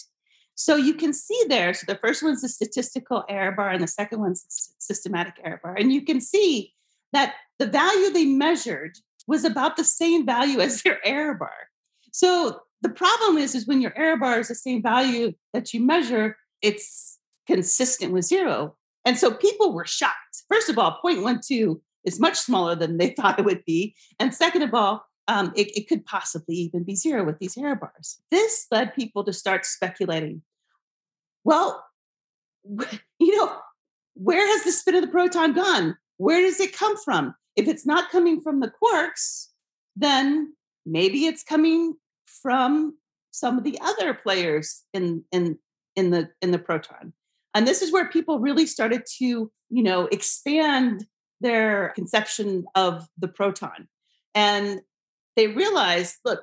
So 0.54 0.76
you 0.76 0.92
can 0.92 1.14
see 1.14 1.42
there, 1.48 1.72
so 1.72 1.86
the 1.88 1.98
first 1.98 2.22
one's 2.22 2.42
the 2.42 2.48
statistical 2.48 3.24
error 3.30 3.52
bar 3.52 3.70
and 3.70 3.82
the 3.82 3.88
second 3.88 4.20
one's 4.20 4.42
the 4.42 4.50
systematic 4.78 5.34
error 5.42 5.60
bar. 5.62 5.74
And 5.74 5.90
you 5.90 6.02
can 6.02 6.20
see 6.20 6.74
that 7.12 7.34
the 7.58 7.66
value 7.66 8.10
they 8.10 8.26
measured 8.26 8.98
was 9.26 9.44
about 9.44 9.76
the 9.76 9.84
same 9.84 10.26
value 10.26 10.60
as 10.60 10.82
their 10.82 11.00
error 11.02 11.34
bar. 11.34 11.68
So 12.12 12.60
the 12.82 12.88
problem 12.88 13.38
is, 13.38 13.54
is 13.54 13.66
when 13.66 13.80
your 13.80 13.96
error 13.96 14.16
bar 14.16 14.40
is 14.40 14.48
the 14.48 14.54
same 14.54 14.82
value 14.82 15.32
that 15.52 15.74
you 15.74 15.80
measure, 15.80 16.36
it's 16.62 17.18
consistent 17.46 18.12
with 18.12 18.24
zero. 18.24 18.76
And 19.04 19.18
so 19.18 19.32
people 19.32 19.72
were 19.72 19.86
shocked. 19.86 20.44
First 20.48 20.68
of 20.68 20.78
all, 20.78 20.98
0.12 21.04 21.80
is 22.04 22.20
much 22.20 22.38
smaller 22.38 22.74
than 22.74 22.98
they 22.98 23.10
thought 23.16 23.38
it 23.38 23.44
would 23.44 23.64
be. 23.64 23.94
And 24.18 24.34
second 24.34 24.62
of 24.62 24.74
all, 24.74 25.04
um, 25.28 25.52
it, 25.54 25.76
it 25.76 25.88
could 25.88 26.04
possibly 26.04 26.56
even 26.56 26.82
be 26.82 26.96
zero 26.96 27.24
with 27.24 27.38
these 27.38 27.56
error 27.56 27.76
bars. 27.76 28.20
This 28.30 28.66
led 28.70 28.94
people 28.94 29.24
to 29.24 29.32
start 29.32 29.64
speculating. 29.64 30.42
Well, 31.44 31.84
you 33.18 33.36
know, 33.36 33.56
where 34.14 34.46
has 34.46 34.64
the 34.64 34.72
spin 34.72 34.96
of 34.96 35.02
the 35.02 35.08
proton 35.08 35.52
gone? 35.52 35.96
Where 36.16 36.40
does 36.40 36.60
it 36.60 36.76
come 36.76 36.96
from? 36.96 37.34
If 37.56 37.68
it's 37.68 37.86
not 37.86 38.10
coming 38.10 38.40
from 38.40 38.60
the 38.60 38.72
quarks, 38.82 39.46
then 39.96 40.54
maybe 40.84 41.26
it's 41.26 41.42
coming 41.42 41.94
from 42.42 42.96
some 43.30 43.58
of 43.58 43.64
the 43.64 43.78
other 43.80 44.14
players 44.14 44.82
in 44.92 45.24
in 45.32 45.58
in 45.96 46.10
the 46.10 46.30
in 46.42 46.50
the 46.50 46.58
proton. 46.58 47.12
And 47.54 47.66
this 47.66 47.82
is 47.82 47.92
where 47.92 48.08
people 48.08 48.38
really 48.38 48.66
started 48.66 49.04
to, 49.18 49.24
you 49.24 49.82
know, 49.82 50.06
expand 50.06 51.06
their 51.40 51.92
conception 51.96 52.64
of 52.74 53.08
the 53.18 53.28
proton. 53.28 53.88
And 54.34 54.80
they 55.36 55.48
realized, 55.48 56.16
look, 56.24 56.42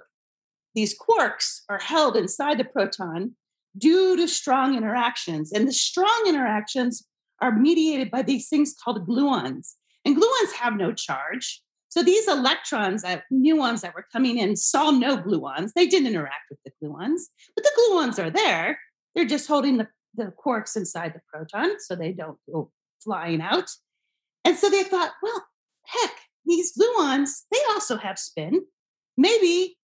these 0.75 0.97
quarks 0.97 1.61
are 1.69 1.79
held 1.79 2.17
inside 2.17 2.57
the 2.57 2.65
proton 2.65 3.35
due 3.77 4.17
to 4.17 4.27
strong 4.27 4.75
interactions. 4.75 5.51
And 5.51 5.67
the 5.67 5.73
strong 5.73 6.25
interactions 6.27 7.05
are 7.41 7.51
mediated 7.51 8.11
by 8.11 8.23
these 8.23 8.49
things 8.49 8.75
called 8.83 9.07
gluons. 9.07 9.75
And 10.03 10.17
gluons 10.17 10.53
have 10.59 10.75
no 10.75 10.93
charge. 10.93 11.61
So 11.89 12.03
these 12.03 12.27
electrons, 12.27 13.01
that 13.03 13.23
muons 13.31 13.81
that 13.81 13.95
were 13.95 14.05
coming 14.11 14.37
in, 14.37 14.55
saw 14.55 14.91
no 14.91 15.17
gluons. 15.17 15.71
They 15.73 15.87
didn't 15.87 16.07
interact 16.07 16.49
with 16.49 16.59
the 16.65 16.71
gluons, 16.83 17.21
but 17.55 17.63
the 17.63 17.71
gluons 17.79 18.19
are 18.23 18.29
there. 18.29 18.79
They're 19.15 19.25
just 19.25 19.47
holding 19.47 19.77
the, 19.77 19.87
the 20.15 20.33
quarks 20.43 20.75
inside 20.75 21.13
the 21.13 21.21
proton 21.31 21.79
so 21.79 21.95
they 21.95 22.11
don't 22.11 22.37
go 22.51 22.71
flying 23.03 23.41
out. 23.41 23.69
And 24.43 24.57
so 24.57 24.69
they 24.69 24.83
thought, 24.83 25.11
well, 25.23 25.45
heck, 25.85 26.11
these 26.45 26.77
gluons, 26.77 27.43
they 27.51 27.59
also 27.69 27.97
have 27.97 28.19
spin. 28.19 28.61
Maybe, 29.17 29.77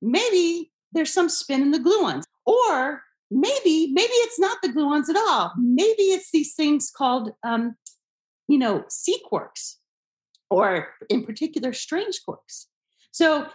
maybe 0.00 0.72
there's 0.92 1.12
some 1.12 1.28
spin 1.28 1.62
in 1.62 1.70
the 1.70 1.78
gluons. 1.78 2.24
Or 2.46 3.02
maybe, 3.30 3.90
maybe 3.92 4.12
it's 4.12 4.40
not 4.40 4.58
the 4.62 4.68
gluons 4.68 5.08
at 5.08 5.16
all. 5.16 5.52
Maybe 5.58 6.02
it's 6.02 6.30
these 6.30 6.54
things 6.54 6.90
called, 6.90 7.32
um, 7.44 7.76
you 8.48 8.58
know, 8.58 8.84
sea 8.88 9.20
quarks, 9.30 9.74
or 10.50 10.88
in 11.08 11.24
particular, 11.24 11.72
strange 11.72 12.20
quarks. 12.26 12.66
So 13.10 13.46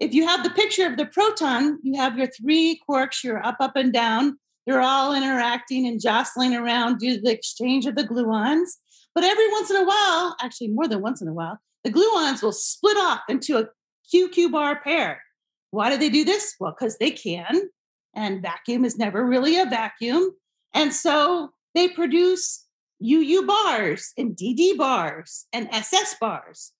if 0.00 0.14
you 0.14 0.26
have 0.26 0.42
the 0.42 0.50
picture 0.50 0.86
of 0.86 0.96
the 0.96 1.06
proton, 1.06 1.78
you 1.82 1.98
have 2.00 2.16
your 2.16 2.28
three 2.28 2.80
quarks, 2.88 3.22
you're 3.22 3.44
up, 3.44 3.56
up, 3.60 3.76
and 3.76 3.92
down. 3.92 4.38
They're 4.66 4.80
all 4.80 5.14
interacting 5.14 5.86
and 5.86 6.00
jostling 6.00 6.54
around 6.54 6.98
due 6.98 7.16
to 7.16 7.20
the 7.20 7.32
exchange 7.32 7.86
of 7.86 7.96
the 7.96 8.04
gluons. 8.04 8.68
But 9.14 9.24
every 9.24 9.50
once 9.50 9.70
in 9.70 9.76
a 9.76 9.84
while, 9.84 10.36
actually 10.40 10.68
more 10.68 10.88
than 10.88 11.02
once 11.02 11.20
in 11.20 11.28
a 11.28 11.34
while, 11.34 11.58
the 11.84 11.90
gluons 11.90 12.42
will 12.42 12.52
split 12.52 12.96
off 12.96 13.20
into 13.28 13.58
a 13.58 13.68
QQ 14.12 14.52
bar 14.52 14.80
pair. 14.80 15.22
Why 15.70 15.90
do 15.90 15.96
they 15.96 16.10
do 16.10 16.24
this? 16.24 16.54
Well, 16.60 16.74
because 16.78 16.98
they 16.98 17.10
can 17.10 17.68
and 18.14 18.42
vacuum 18.42 18.84
is 18.84 18.98
never 18.98 19.26
really 19.26 19.58
a 19.58 19.66
vacuum. 19.66 20.30
And 20.74 20.92
so 20.92 21.50
they 21.74 21.88
produce 21.88 22.61
UU 23.02 23.46
bars 23.46 24.12
and 24.16 24.36
DD 24.36 24.76
bars 24.76 25.46
and 25.52 25.68
SS 25.72 26.16
bars. 26.20 26.72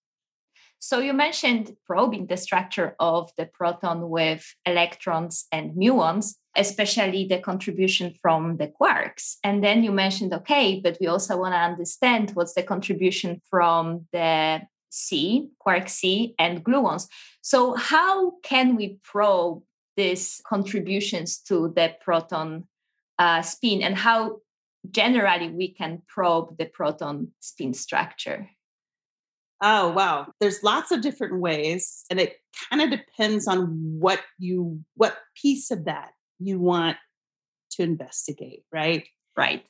So 0.78 0.98
you 0.98 1.12
mentioned 1.12 1.76
probing 1.86 2.26
the 2.26 2.36
structure 2.36 2.96
of 2.98 3.30
the 3.38 3.46
proton 3.46 4.10
with 4.10 4.44
electrons 4.66 5.46
and 5.52 5.76
muons, 5.76 6.34
especially 6.56 7.24
the 7.24 7.38
contribution 7.38 8.14
from 8.20 8.56
the 8.56 8.66
quarks. 8.66 9.36
And 9.44 9.62
then 9.62 9.84
you 9.84 9.92
mentioned, 9.92 10.34
okay, 10.34 10.80
but 10.80 10.98
we 11.00 11.06
also 11.06 11.38
want 11.38 11.54
to 11.54 11.58
understand 11.58 12.32
what's 12.34 12.54
the 12.54 12.64
contribution 12.64 13.40
from 13.48 14.06
the 14.12 14.62
sea, 14.90 15.50
quark 15.60 15.88
sea, 15.88 16.34
and 16.36 16.64
gluons. 16.64 17.06
So 17.42 17.74
how 17.74 18.32
can 18.42 18.74
we 18.74 18.98
probe 19.04 19.62
these 19.96 20.40
contributions 20.44 21.38
to 21.42 21.72
the 21.76 21.94
proton 22.00 22.64
uh, 23.18 23.42
spin 23.42 23.82
and 23.82 23.96
how 23.96 24.41
generally 24.90 25.48
we 25.48 25.72
can 25.72 26.02
probe 26.08 26.58
the 26.58 26.66
proton 26.66 27.28
spin 27.40 27.74
structure? 27.74 28.50
Oh, 29.62 29.92
wow. 29.92 30.26
There's 30.40 30.62
lots 30.62 30.90
of 30.90 31.02
different 31.02 31.40
ways, 31.40 32.04
and 32.10 32.18
it 32.18 32.38
kind 32.68 32.82
of 32.82 32.90
depends 32.90 33.46
on 33.46 33.98
what 34.00 34.20
you, 34.38 34.80
what 34.94 35.16
piece 35.40 35.70
of 35.70 35.84
that 35.84 36.10
you 36.40 36.58
want 36.58 36.96
to 37.72 37.82
investigate, 37.82 38.64
right? 38.72 39.06
Right. 39.36 39.64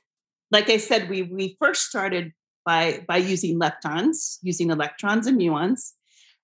Like 0.51 0.71
I 0.71 0.79
said, 0.79 1.09
we 1.09 1.23
we 1.23 1.57
first 1.61 1.83
started 1.83 2.33
by 2.65 3.05
by 3.07 3.19
using 3.19 3.59
leptons, 3.59 4.39
using 4.43 4.71
electrons 4.71 5.27
and 5.27 5.39
muons. 5.39 5.93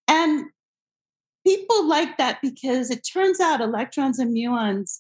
And 0.07 0.47
people 1.47 1.87
like 1.87 2.17
that 2.19 2.39
because 2.43 2.91
it 2.91 3.01
turns 3.01 3.41
out 3.41 3.61
electrons 3.61 4.19
and 4.19 4.35
muons 4.35 4.99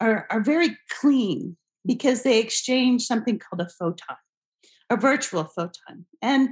are, 0.00 0.26
are 0.30 0.40
very 0.40 0.76
clean 1.00 1.56
because 1.86 2.22
they 2.22 2.38
exchange 2.38 3.04
something 3.04 3.38
called 3.38 3.60
a 3.60 3.68
photon, 3.68 4.16
a 4.90 4.96
virtual 4.96 5.44
photon. 5.44 6.06
And 6.22 6.50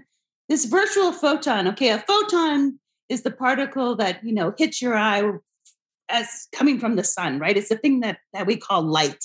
this 0.49 0.65
virtual 0.65 1.13
photon, 1.13 1.69
okay, 1.69 1.91
a 1.91 1.99
photon 1.99 2.79
is 3.09 3.23
the 3.23 3.31
particle 3.31 3.97
that, 3.97 4.25
you 4.25 4.33
know, 4.33 4.55
hits 4.57 4.81
your 4.81 4.97
eye 4.97 5.23
as 6.09 6.49
coming 6.53 6.79
from 6.79 6.97
the 6.97 7.05
sun, 7.05 7.39
right? 7.39 7.57
It's 7.57 7.69
the 7.69 7.77
thing 7.77 8.01
that, 8.01 8.19
that 8.33 8.47
we 8.47 8.57
call 8.57 8.83
light. 8.83 9.25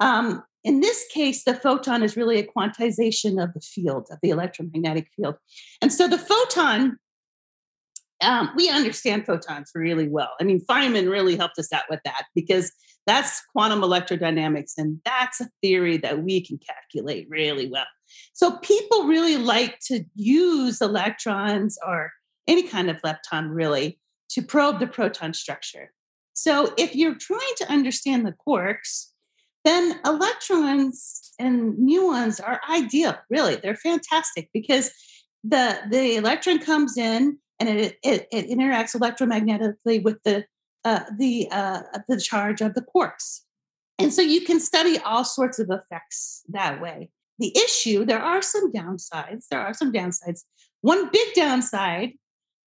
Um, 0.00 0.42
in 0.64 0.80
this 0.80 1.06
case, 1.12 1.44
the 1.44 1.54
photon 1.54 2.02
is 2.02 2.16
really 2.16 2.38
a 2.38 2.46
quantization 2.46 3.42
of 3.42 3.54
the 3.54 3.60
field, 3.60 4.08
of 4.10 4.18
the 4.22 4.30
electromagnetic 4.30 5.08
field. 5.16 5.36
And 5.80 5.92
so 5.92 6.08
the 6.08 6.18
photon 6.18 6.98
um, 8.22 8.50
we 8.54 8.68
understand 8.68 9.26
photons 9.26 9.70
really 9.74 10.08
well. 10.08 10.30
I 10.40 10.44
mean, 10.44 10.60
Feynman 10.68 11.10
really 11.10 11.36
helped 11.36 11.58
us 11.58 11.72
out 11.72 11.84
with 11.88 12.00
that 12.04 12.24
because 12.34 12.72
that's 13.10 13.42
quantum 13.52 13.80
electrodynamics, 13.80 14.74
and 14.78 15.00
that's 15.04 15.40
a 15.40 15.50
theory 15.60 15.96
that 15.96 16.22
we 16.22 16.46
can 16.46 16.58
calculate 16.58 17.26
really 17.28 17.68
well. 17.68 17.86
So 18.34 18.58
people 18.58 19.08
really 19.08 19.36
like 19.36 19.80
to 19.86 20.04
use 20.14 20.80
electrons 20.80 21.76
or 21.84 22.12
any 22.46 22.62
kind 22.62 22.88
of 22.88 23.02
lepton 23.02 23.48
really 23.50 23.98
to 24.30 24.42
probe 24.42 24.78
the 24.78 24.86
proton 24.86 25.34
structure. 25.34 25.90
So 26.34 26.72
if 26.78 26.94
you're 26.94 27.16
trying 27.16 27.54
to 27.56 27.68
understand 27.68 28.24
the 28.24 28.34
quarks, 28.46 29.06
then 29.64 29.98
electrons 30.06 31.32
and 31.40 31.74
muons 31.78 32.40
are 32.40 32.60
ideal, 32.70 33.16
really. 33.28 33.56
They're 33.56 33.74
fantastic 33.74 34.50
because 34.54 34.92
the 35.42 35.80
the 35.90 36.14
electron 36.14 36.60
comes 36.60 36.96
in 36.96 37.38
and 37.58 37.68
it, 37.68 37.96
it, 38.04 38.28
it 38.30 38.48
interacts 38.48 38.94
electromagnetically 38.94 40.04
with 40.04 40.18
the 40.24 40.44
uh, 40.84 41.00
the 41.18 41.48
uh, 41.50 41.82
the 42.08 42.20
charge 42.20 42.60
of 42.60 42.74
the 42.74 42.82
quarks. 42.82 43.40
And 43.98 44.12
so 44.12 44.22
you 44.22 44.40
can 44.40 44.60
study 44.60 44.98
all 44.98 45.24
sorts 45.24 45.58
of 45.58 45.70
effects 45.70 46.42
that 46.48 46.80
way. 46.80 47.10
The 47.38 47.56
issue, 47.56 48.04
there 48.04 48.22
are 48.22 48.40
some 48.40 48.72
downsides. 48.72 49.48
There 49.48 49.60
are 49.60 49.74
some 49.74 49.92
downsides. 49.92 50.44
One 50.80 51.10
big 51.10 51.34
downside 51.34 52.12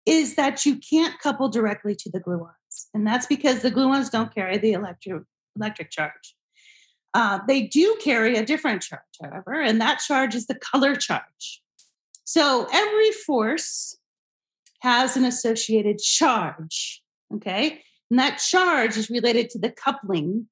is 0.06 0.36
that 0.36 0.66
you 0.66 0.78
can't 0.78 1.20
couple 1.20 1.50
directly 1.50 1.96
to 1.96 2.10
the 2.12 2.20
gluons, 2.20 2.88
and 2.94 3.06
that's 3.06 3.26
because 3.26 3.62
the 3.62 3.72
gluons 3.72 4.12
don't 4.12 4.34
carry 4.34 4.58
the 4.58 4.74
electro, 4.74 5.24
electric 5.56 5.90
charge. 5.90 6.36
Uh, 7.14 7.40
they 7.48 7.62
do 7.62 7.96
carry 8.04 8.36
a 8.38 8.46
different 8.46 8.82
charge, 8.82 9.02
however, 9.22 9.54
and 9.62 9.80
that 9.80 10.00
charge 10.00 10.36
is 10.36 10.48
the 10.48 10.56
color 10.56 10.96
charge. 10.96 11.62
So 12.24 12.68
every 12.72 13.12
force 13.12 13.98
has 14.82 15.16
an 15.16 15.24
associated 15.24 16.00
charge. 16.00 17.02
Okay. 17.34 17.82
And 18.10 18.20
that 18.20 18.38
charge 18.38 18.98
is 18.98 19.10
related 19.10 19.50
to 19.52 19.60
the 19.60 19.72
coupling 19.72 20.48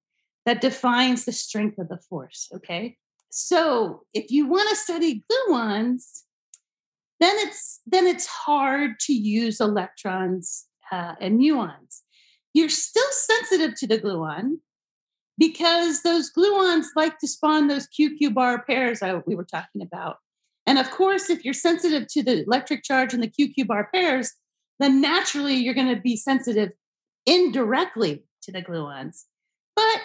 that 0.46 0.62
defines 0.62 1.26
the 1.26 1.32
strength 1.32 1.78
of 1.78 1.90
the 1.90 1.98
force. 1.98 2.50
Okay. 2.56 2.98
So 3.30 4.04
if 4.14 4.32
you 4.32 4.48
want 4.48 4.70
to 4.70 4.76
study 4.76 5.24
gluons, 5.32 6.24
then 7.20 7.36
it's 7.38 7.80
then 7.86 8.08
it's 8.08 8.26
hard 8.26 9.00
to 9.02 9.14
use 9.14 9.62
electrons 9.62 10.66
uh, 10.92 11.14
and 11.22 11.40
muons. 11.40 12.02
You're 12.54 12.70
still 12.70 13.12
sensitive 13.12 13.76
to 13.76 13.88
the 13.88 14.00
gluon 14.00 14.58
because 15.38 16.02
those 16.02 16.32
gluons 16.32 16.88
like 16.96 17.20
to 17.20 17.28
spawn 17.28 17.68
those 17.68 17.88
QQ 17.88 18.34
bar 18.34 18.64
pairs 18.64 19.02
I, 19.02 19.14
we 19.26 19.36
were 19.36 19.46
talking 19.46 19.82
about. 19.82 20.18
And 20.68 20.78
of 20.78 20.92
course, 20.92 21.30
if 21.30 21.46
you're 21.46 21.54
sensitive 21.54 22.08
to 22.10 22.24
the 22.24 22.44
electric 22.44 22.84
charge 22.84 23.14
and 23.14 23.24
the 23.24 23.30
QQ 23.30 23.68
bar 23.68 23.90
pairs, 23.94 24.34
then 24.80 25.00
naturally 25.00 25.56
you're 25.56 25.74
going 25.74 25.96
to 25.96 26.02
be 26.02 26.16
sensitive 26.16 26.72
indirectly 27.26 28.24
to 28.44 28.52
the 28.52 28.62
gluons. 28.62 29.26
But 29.76 30.02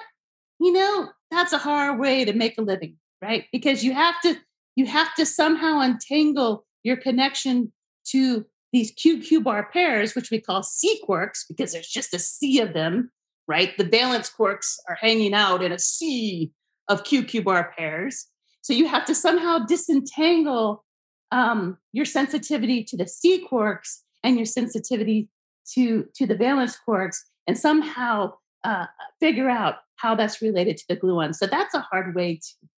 you 0.58 0.72
know, 0.72 1.10
that's 1.30 1.52
a 1.52 1.58
hard 1.58 1.98
way 1.98 2.24
to 2.24 2.32
make 2.32 2.56
a 2.58 2.62
living, 2.62 2.96
right? 3.22 3.44
Because 3.52 3.84
you 3.84 3.92
have 3.92 4.20
to 4.22 4.36
you 4.74 4.86
have 4.86 5.14
to 5.14 5.26
somehow 5.26 5.80
untangle 5.80 6.66
your 6.82 6.96
connection 6.96 7.72
to 8.08 8.46
these 8.72 8.94
QQ 8.94 9.44
bar 9.44 9.68
pairs, 9.72 10.14
which 10.14 10.30
we 10.30 10.40
call 10.40 10.62
sea 10.62 11.00
quarks, 11.08 11.44
because 11.48 11.72
there's 11.72 11.88
just 11.88 12.14
a 12.14 12.18
sea 12.18 12.60
of 12.60 12.74
them 12.74 13.10
right? 13.48 13.76
The 13.76 13.84
valence 13.84 14.30
quarks 14.30 14.76
are 14.88 14.96
hanging 14.96 15.34
out 15.34 15.62
in 15.62 15.72
a 15.72 15.78
sea 15.78 16.50
of 16.88 17.04
QQ 17.04 17.44
bar 17.44 17.72
pairs. 17.76 18.26
So 18.62 18.72
you 18.72 18.88
have 18.88 19.04
to 19.06 19.14
somehow 19.14 19.58
disentangle 19.58 20.84
um, 21.32 21.78
your 21.92 22.04
sensitivity 22.04 22.84
to 22.84 22.96
the 22.96 23.06
sea 23.06 23.46
quarks 23.50 24.00
and 24.22 24.36
your 24.36 24.46
sensitivity 24.46 25.28
to, 25.74 26.06
to 26.14 26.26
the 26.26 26.36
valence 26.36 26.78
quarks 26.86 27.18
and 27.46 27.58
somehow 27.58 28.32
uh, 28.64 28.86
figure 29.20 29.48
out 29.48 29.76
how 29.96 30.14
that's 30.14 30.42
related 30.42 30.76
to 30.76 30.84
the 30.88 30.96
gluon. 30.96 31.34
So 31.34 31.46
that's 31.46 31.74
a 31.74 31.80
hard 31.80 32.14
way 32.14 32.36
to, 32.36 32.68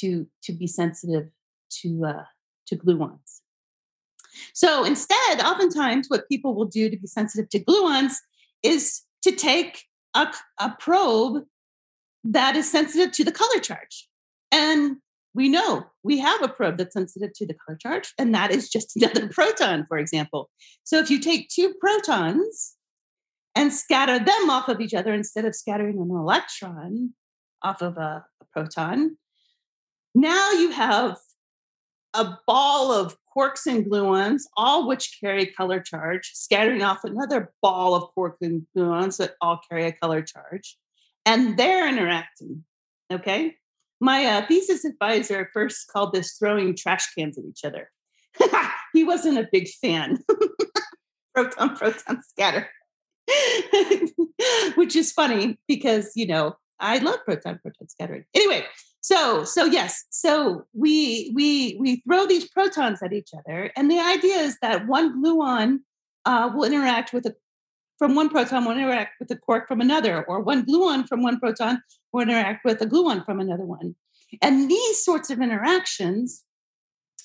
to, 0.00 0.26
to 0.44 0.52
be 0.52 0.66
sensitive 0.66 1.28
to, 1.80 2.04
uh, 2.04 2.24
to 2.66 2.76
gluons. 2.76 3.40
So 4.54 4.84
instead, 4.84 5.40
oftentimes, 5.40 6.08
what 6.08 6.28
people 6.28 6.54
will 6.54 6.66
do 6.66 6.88
to 6.90 6.96
be 6.96 7.06
sensitive 7.06 7.48
to 7.50 7.64
gluons 7.64 8.14
is 8.62 9.02
to 9.22 9.32
take 9.32 9.84
a, 10.14 10.32
a 10.58 10.74
probe 10.78 11.44
that 12.24 12.56
is 12.56 12.70
sensitive 12.70 13.12
to 13.12 13.24
the 13.24 13.32
color 13.32 13.58
charge. 13.60 14.08
And 14.52 14.96
we 15.34 15.48
know 15.48 15.86
we 16.02 16.18
have 16.18 16.42
a 16.42 16.48
probe 16.48 16.78
that's 16.78 16.94
sensitive 16.94 17.32
to 17.34 17.46
the 17.46 17.54
color 17.54 17.78
charge, 17.80 18.12
and 18.18 18.34
that 18.34 18.50
is 18.50 18.68
just 18.68 18.96
another 18.96 19.28
proton, 19.28 19.86
for 19.88 19.98
example. 19.98 20.50
So 20.84 20.98
if 20.98 21.10
you 21.10 21.18
take 21.18 21.48
two 21.48 21.74
protons 21.80 22.76
and 23.54 23.72
scatter 23.72 24.18
them 24.18 24.50
off 24.50 24.68
of 24.68 24.80
each 24.80 24.94
other 24.94 25.12
instead 25.12 25.44
of 25.44 25.54
scattering 25.54 25.98
an 26.00 26.10
electron 26.10 27.14
off 27.62 27.82
of 27.82 27.96
a, 27.96 28.24
a 28.40 28.44
proton, 28.52 29.16
now 30.14 30.52
you 30.52 30.70
have 30.72 31.18
a 32.14 32.36
ball 32.46 32.92
of 32.92 33.16
quarks 33.36 33.66
and 33.66 33.86
gluons, 33.86 34.42
all 34.56 34.88
which 34.88 35.18
carry 35.20 35.46
color 35.46 35.80
charge, 35.80 36.32
scattering 36.34 36.82
off 36.82 37.04
another 37.04 37.52
ball 37.62 37.94
of 37.94 38.08
quarks 38.16 38.38
and 38.40 38.66
gluons 38.76 39.18
that 39.18 39.34
all 39.40 39.60
carry 39.68 39.86
a 39.86 39.92
color 39.92 40.22
charge, 40.22 40.76
and 41.24 41.56
they're 41.56 41.88
interacting. 41.88 42.64
Okay. 43.12 43.56
My 44.00 44.24
uh, 44.24 44.46
thesis 44.46 44.84
advisor 44.84 45.50
first 45.52 45.88
called 45.92 46.12
this 46.12 46.36
throwing 46.38 46.74
trash 46.74 47.12
cans 47.14 47.38
at 47.38 47.44
each 47.44 47.64
other. 47.64 47.90
he 48.92 49.04
wasn't 49.04 49.38
a 49.38 49.48
big 49.52 49.68
fan. 49.68 50.18
proton, 51.34 51.76
proton 51.76 52.22
scatter. 52.22 52.68
Which 54.74 54.96
is 54.96 55.12
funny 55.12 55.58
because, 55.68 56.12
you 56.16 56.26
know, 56.26 56.56
I 56.78 56.98
love 56.98 57.18
proton, 57.24 57.58
proton 57.62 57.88
scattering. 57.88 58.24
Anyway, 58.34 58.64
so 59.00 59.44
so 59.44 59.64
yes 59.64 60.04
so 60.10 60.64
we 60.74 61.32
we 61.34 61.76
we 61.80 62.02
throw 62.06 62.26
these 62.26 62.48
protons 62.50 63.02
at 63.02 63.12
each 63.12 63.30
other 63.36 63.72
and 63.74 63.90
the 63.90 63.98
idea 63.98 64.36
is 64.36 64.58
that 64.60 64.86
one 64.86 65.22
gluon 65.22 65.78
uh, 66.26 66.50
will 66.54 66.64
interact 66.64 67.12
with 67.12 67.24
a 67.24 67.34
from 68.00 68.16
one 68.16 68.28
proton 68.28 68.64
will 68.64 68.72
interact 68.72 69.12
with 69.20 69.30
a 69.30 69.36
quark 69.36 69.68
from 69.68 69.80
another 69.80 70.24
or 70.24 70.40
one 70.40 70.64
gluon 70.66 71.06
from 71.06 71.22
one 71.22 71.38
proton 71.38 71.80
will 72.12 72.22
interact 72.22 72.64
with 72.64 72.80
a 72.80 72.86
gluon 72.86 73.24
from 73.24 73.38
another 73.38 73.64
one 73.64 73.94
and 74.42 74.68
these 74.68 75.04
sorts 75.04 75.30
of 75.30 75.40
interactions 75.40 76.42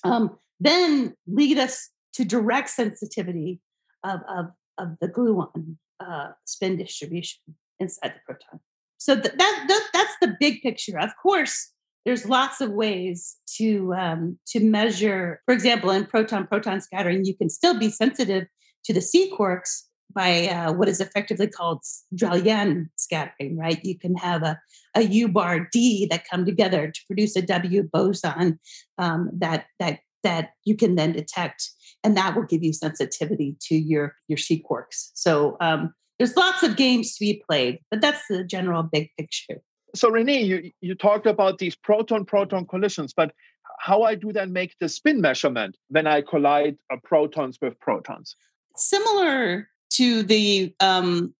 um, 0.04 0.38
then 0.60 1.14
lead 1.26 1.58
us 1.58 1.90
to 2.12 2.24
direct 2.24 2.68
sensitivity 2.68 3.58
of, 4.04 4.20
of, 4.28 4.46
of 4.78 4.88
the 5.00 5.08
gluon 5.08 5.76
uh, 5.98 6.28
spin 6.44 6.76
distribution 6.76 7.40
inside 7.80 8.12
the 8.14 8.20
proton 8.24 8.60
so 8.98 9.14
that, 9.14 9.38
that 9.38 9.88
that's 9.92 10.16
the 10.20 10.36
big 10.40 10.62
picture. 10.62 10.98
Of 10.98 11.10
course, 11.22 11.72
there's 12.04 12.26
lots 12.26 12.60
of 12.60 12.70
ways 12.70 13.36
to 13.56 13.94
um, 13.94 14.38
to 14.48 14.60
measure. 14.60 15.40
For 15.44 15.54
example, 15.54 15.90
in 15.90 16.06
proton 16.06 16.46
proton 16.46 16.80
scattering, 16.80 17.24
you 17.24 17.36
can 17.36 17.50
still 17.50 17.78
be 17.78 17.90
sensitive 17.90 18.46
to 18.84 18.92
the 18.92 19.00
sea 19.00 19.32
quarks 19.36 19.82
by 20.16 20.48
uh, 20.48 20.72
what 20.72 20.88
is 20.88 21.00
effectively 21.00 21.46
called 21.46 21.82
Drell-Yan 22.18 22.90
scattering. 22.96 23.56
Right? 23.56 23.80
You 23.84 23.96
can 23.96 24.16
have 24.16 24.42
a 24.42 24.58
a 24.96 25.02
U 25.02 25.28
bar 25.28 25.68
D 25.72 26.08
that 26.10 26.28
come 26.28 26.44
together 26.44 26.90
to 26.90 27.00
produce 27.06 27.36
a 27.36 27.42
W 27.42 27.82
boson 27.92 28.58
um, 28.98 29.30
that 29.44 29.66
that 29.78 30.00
that 30.24 30.50
you 30.64 30.74
can 30.74 30.96
then 30.96 31.12
detect, 31.12 31.70
and 32.02 32.16
that 32.16 32.34
will 32.34 32.48
give 32.52 32.64
you 32.64 32.72
sensitivity 32.72 33.56
to 33.68 33.76
your 33.76 34.16
your 34.26 34.38
sea 34.38 34.64
quarks. 34.68 35.10
So 35.14 35.56
um, 35.60 35.94
there's 36.18 36.36
lots 36.36 36.62
of 36.62 36.76
games 36.76 37.14
to 37.14 37.20
be 37.20 37.42
played, 37.48 37.78
but 37.90 38.00
that's 38.00 38.22
the 38.28 38.42
general 38.42 38.82
big 38.82 39.10
picture. 39.18 39.60
So 39.94 40.10
Renee, 40.10 40.42
you, 40.42 40.70
you 40.80 40.94
talked 40.94 41.26
about 41.26 41.58
these 41.58 41.76
proton-proton 41.76 42.66
collisions, 42.66 43.14
but 43.14 43.32
how 43.78 44.02
I 44.02 44.14
do 44.14 44.32
then 44.32 44.52
make 44.52 44.74
the 44.80 44.88
spin 44.88 45.20
measurement 45.20 45.76
when 45.88 46.06
I 46.06 46.22
collide 46.22 46.76
protons 47.04 47.58
with 47.60 47.78
protons? 47.80 48.36
Similar 48.76 49.68
to 49.90 50.22
the 50.22 50.74
um, 50.80 51.34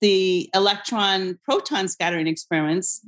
the 0.00 0.50
electron 0.54 1.38
proton 1.44 1.86
scattering 1.86 2.26
experiments, 2.26 3.00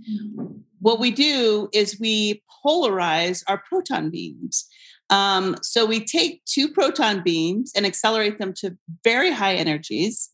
what 0.81 1.01
we 1.01 1.11
do 1.11 1.69
is 1.73 1.99
we 1.99 2.43
polarize 2.65 3.43
our 3.49 3.59
proton 3.59 4.11
beams. 4.11 4.67
Um, 5.11 5.57
so 5.61 5.85
we 5.85 6.05
take 6.05 6.45
two 6.45 6.69
proton 6.69 7.23
beams 7.23 7.73
and 7.75 7.85
accelerate 7.85 8.39
them 8.39 8.55
to 8.59 8.77
very 9.03 9.33
high 9.33 9.55
energies 9.55 10.31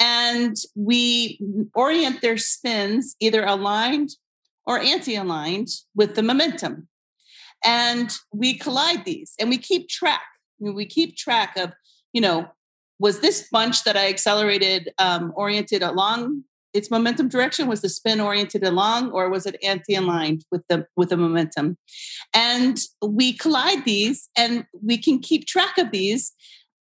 and 0.00 0.56
we 0.74 1.38
orient 1.74 2.20
their 2.20 2.38
spins 2.38 3.16
either 3.20 3.44
aligned 3.44 4.10
or 4.66 4.78
anti 4.78 5.14
aligned 5.14 5.68
with 5.94 6.14
the 6.14 6.22
momentum. 6.22 6.88
And 7.64 8.12
we 8.32 8.54
collide 8.54 9.04
these 9.04 9.34
and 9.38 9.50
we 9.50 9.58
keep 9.58 9.88
track. 9.88 10.22
We 10.58 10.86
keep 10.86 11.16
track 11.16 11.56
of, 11.56 11.72
you 12.12 12.20
know, 12.20 12.48
was 12.98 13.20
this 13.20 13.48
bunch 13.50 13.84
that 13.84 13.96
I 13.96 14.08
accelerated 14.08 14.92
um, 14.98 15.32
oriented 15.36 15.82
along 15.82 16.44
its 16.72 16.90
momentum 16.90 17.28
direction? 17.28 17.68
Was 17.68 17.80
the 17.80 17.88
spin 17.88 18.20
oriented 18.20 18.64
along 18.64 19.12
or 19.12 19.30
was 19.30 19.46
it 19.46 19.56
anti 19.62 19.94
aligned 19.94 20.44
with 20.50 20.62
the, 20.68 20.86
with 20.96 21.10
the 21.10 21.16
momentum? 21.16 21.78
And 22.34 22.78
we 23.02 23.32
collide 23.32 23.84
these 23.84 24.28
and 24.36 24.66
we 24.82 24.98
can 24.98 25.20
keep 25.20 25.46
track 25.46 25.78
of 25.78 25.90
these 25.90 26.32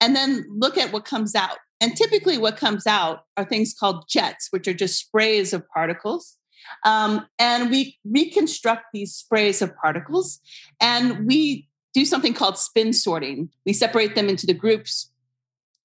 and 0.02 0.15
then 0.15 0.45
look 0.49 0.78
at 0.78 0.91
what 0.91 1.06
comes 1.06 1.36
out. 1.36 1.58
And 1.80 1.95
typically, 1.95 2.38
what 2.38 2.56
comes 2.56 2.88
out 2.88 3.26
are 3.36 3.43
things 3.43 3.76
called 3.78 4.06
jets, 4.08 4.47
which 4.52 4.67
are 4.67 4.73
just 4.73 4.99
sprays 4.99 5.54
of 5.54 5.67
particles. 5.67 6.38
Um, 6.86 7.28
and 7.39 7.69
we 7.69 7.97
reconstruct 8.06 8.86
these 8.93 9.13
sprays 9.13 9.62
of 9.62 9.76
particles 9.76 10.39
and 10.80 11.28
we 11.28 11.67
do 11.93 12.06
something 12.06 12.34
called 12.34 12.58
spin 12.58 12.93
sorting. 12.93 13.49
We 13.65 13.73
separate 13.73 14.15
them 14.15 14.30
into 14.30 14.47
the 14.47 14.54
groups 14.54 15.12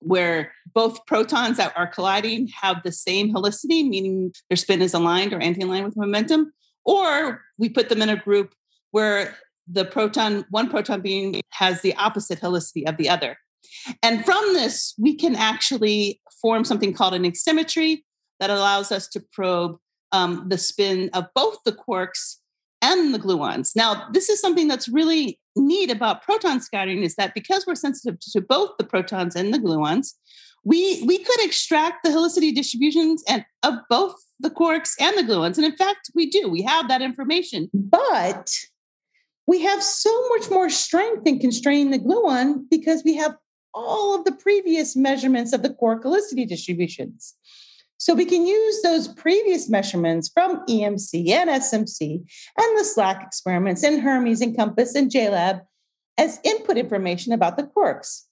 where 0.01 0.53
both 0.75 1.05
protons 1.07 1.57
that 1.57 1.73
are 1.77 1.87
colliding 1.87 2.49
have 2.49 2.83
the 2.85 2.93
same 2.93 3.33
helicity, 3.33 3.89
meaning 3.89 4.33
their 4.49 4.57
spin 4.57 4.83
is 4.83 4.95
aligned 4.95 5.33
or 5.33 5.41
anti 5.41 5.63
aligned 5.63 5.87
with 5.87 5.97
momentum, 5.97 6.53
or 6.85 7.43
we 7.59 7.69
put 7.69 7.89
them 7.89 8.03
in 8.03 8.09
a 8.09 8.17
group 8.17 8.55
where 8.91 9.37
the 9.67 9.85
proton, 9.85 10.45
one 10.51 10.71
proton 10.71 11.01
being 11.01 11.41
has 11.51 11.83
the 11.83 11.95
opposite 11.97 12.41
helicity 12.41 12.89
of 12.89 12.97
the 12.97 13.09
other. 13.09 13.37
And 14.03 14.25
from 14.25 14.55
this, 14.55 14.95
we 14.99 15.15
can 15.15 15.35
actually 15.35 16.21
form 16.41 16.65
something 16.65 16.93
called 16.93 17.15
an 17.15 17.27
asymmetry 17.27 18.05
that 18.41 18.51
allows 18.51 18.93
us 18.93 19.09
to 19.09 19.21
probe 19.33 19.77
um, 20.13 20.47
the 20.49 20.59
spin 20.59 21.11
of 21.13 21.27
both 21.35 21.59
the 21.65 21.73
quarks 21.73 22.37
and 22.81 23.13
the 23.13 23.19
gluons. 23.19 23.75
Now, 23.75 24.09
this 24.13 24.29
is 24.29 24.41
something 24.41 24.69
that's 24.69 24.89
really 24.89 25.39
neat 25.59 25.91
about 25.91 26.23
proton 26.23 26.61
scattering 26.61 27.03
is 27.03 27.17
that 27.17 27.35
because 27.35 27.67
we're 27.67 27.75
sensitive 27.75 28.19
to 28.21 28.41
both 28.41 28.71
the 28.79 28.85
protons 28.85 29.37
and 29.37 29.53
the 29.53 29.59
gluons, 29.59 30.15
we 30.65 31.03
we 31.03 31.19
could 31.19 31.45
extract 31.45 32.03
the 32.03 32.11
helicity 32.11 32.55
distributions 32.55 33.23
and 33.29 33.45
of 33.63 33.75
both 33.91 34.15
the 34.41 34.51
quarks 34.51 34.95
and 35.01 35.17
the 35.17 35.23
gluons. 35.23 35.57
And 35.57 35.65
in 35.65 35.77
fact, 35.77 36.11
we 36.15 36.31
do. 36.31 36.49
We 36.49 36.63
have 36.63 36.89
that 36.89 37.03
information. 37.03 37.71
But 37.75 38.55
we 39.47 39.63
have 39.63 39.83
so 39.83 40.29
much 40.29 40.51
more 40.51 40.69
strength 40.69 41.27
in 41.27 41.39
constraining 41.39 41.91
the 41.91 41.99
gluon 41.99 42.65
because 42.71 43.03
we 43.05 43.15
have 43.17 43.37
all 43.75 44.15
of 44.15 44.25
the 44.25 44.33
previous 44.33 44.95
measurements 44.97 45.53
of 45.53 45.63
the 45.63 45.73
quark 45.73 46.05
helicity 46.05 46.47
distributions. 46.47 47.35
So 47.99 48.15
we 48.15 48.25
can 48.25 48.47
use 48.47 48.83
those 48.83 49.09
previous 49.09 49.69
measurements 49.69 50.29
from 50.29 50.65
EMC 50.67 51.29
and 51.31 51.51
SMC 51.51 52.23
and 52.57 52.79
the 52.79 52.85
SLAC 52.85 53.27
experiments 53.27 53.83
and 53.83 54.01
Hermes 54.01 54.41
and 54.41 54.57
Compass 54.57 54.95
and 54.95 55.11
JLab 55.11 55.61
as 56.17 56.41
input 56.45 56.79
information 56.79 57.33
about 57.33 57.57
the 57.57 57.65
quarks. 57.65 58.23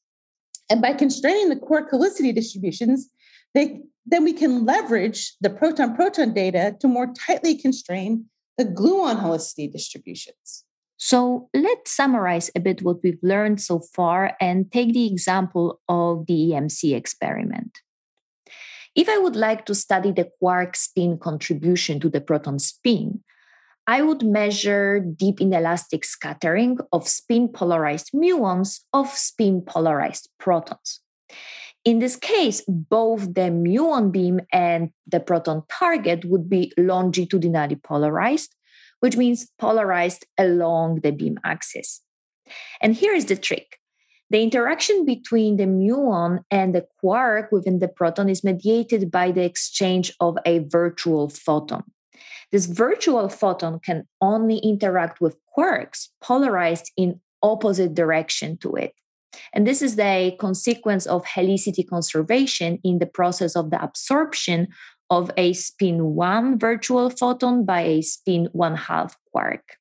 And 0.70 0.80
by 0.80 0.92
constraining 0.92 1.48
the 1.48 1.56
quark 1.56 1.90
helicity 1.90 2.32
distributions, 2.34 3.08
they, 3.54 3.80
then 4.04 4.22
we 4.24 4.32
can 4.32 4.64
leverage 4.64 5.34
the 5.40 5.50
proton-proton 5.50 6.32
data 6.32 6.76
to 6.80 6.88
more 6.88 7.12
tightly 7.12 7.56
constrain 7.56 8.26
the 8.58 8.64
gluon 8.64 9.20
helicity 9.20 9.70
distributions. 9.70 10.64
So 10.96 11.48
let's 11.52 11.90
summarize 11.92 12.50
a 12.56 12.60
bit 12.60 12.82
what 12.82 13.02
we've 13.02 13.22
learned 13.22 13.60
so 13.60 13.80
far 13.80 14.36
and 14.40 14.70
take 14.70 14.92
the 14.92 15.06
example 15.06 15.80
of 15.88 16.26
the 16.26 16.50
EMC 16.50 16.94
experiment. 16.96 17.80
If 18.96 19.10
I 19.10 19.18
would 19.18 19.36
like 19.36 19.66
to 19.66 19.74
study 19.74 20.10
the 20.10 20.30
quark 20.40 20.74
spin 20.74 21.18
contribution 21.18 22.00
to 22.00 22.08
the 22.08 22.22
proton 22.22 22.58
spin, 22.58 23.22
I 23.86 24.00
would 24.00 24.22
measure 24.22 24.98
deep 24.98 25.38
inelastic 25.40 26.02
scattering 26.02 26.78
of 26.92 27.06
spin 27.06 27.48
polarized 27.48 28.12
muons 28.12 28.80
of 28.94 29.10
spin 29.10 29.60
polarized 29.60 30.30
protons. 30.38 31.00
In 31.84 31.98
this 31.98 32.16
case, 32.16 32.64
both 32.66 33.34
the 33.34 33.50
muon 33.52 34.10
beam 34.10 34.40
and 34.50 34.90
the 35.06 35.20
proton 35.20 35.62
target 35.68 36.24
would 36.24 36.48
be 36.48 36.72
longitudinally 36.78 37.76
polarized, 37.76 38.56
which 39.00 39.16
means 39.16 39.50
polarized 39.58 40.24
along 40.38 41.00
the 41.02 41.12
beam 41.12 41.38
axis. 41.44 42.00
And 42.80 42.94
here 42.94 43.12
is 43.12 43.26
the 43.26 43.36
trick 43.36 43.78
the 44.30 44.42
interaction 44.42 45.04
between 45.04 45.56
the 45.56 45.64
muon 45.64 46.40
and 46.50 46.74
the 46.74 46.86
quark 47.00 47.52
within 47.52 47.78
the 47.78 47.88
proton 47.88 48.28
is 48.28 48.42
mediated 48.42 49.10
by 49.10 49.30
the 49.30 49.44
exchange 49.44 50.12
of 50.20 50.36
a 50.44 50.60
virtual 50.60 51.28
photon. 51.28 51.84
This 52.52 52.66
virtual 52.66 53.28
photon 53.28 53.80
can 53.80 54.06
only 54.20 54.58
interact 54.58 55.20
with 55.20 55.38
quarks 55.56 56.08
polarized 56.20 56.90
in 56.96 57.20
opposite 57.42 57.94
direction 57.94 58.56
to 58.58 58.74
it. 58.74 58.94
And 59.52 59.66
this 59.66 59.82
is 59.82 59.96
the 59.96 60.34
consequence 60.40 61.06
of 61.06 61.24
helicity 61.24 61.86
conservation 61.86 62.78
in 62.82 62.98
the 62.98 63.06
process 63.06 63.54
of 63.54 63.70
the 63.70 63.82
absorption 63.82 64.68
of 65.10 65.30
a 65.36 65.52
spin 65.52 66.14
1 66.14 66.58
virtual 66.58 67.10
photon 67.10 67.64
by 67.64 67.82
a 67.82 68.02
spin 68.02 68.48
1 68.52 68.74
half 68.74 69.16
quark. 69.32 69.76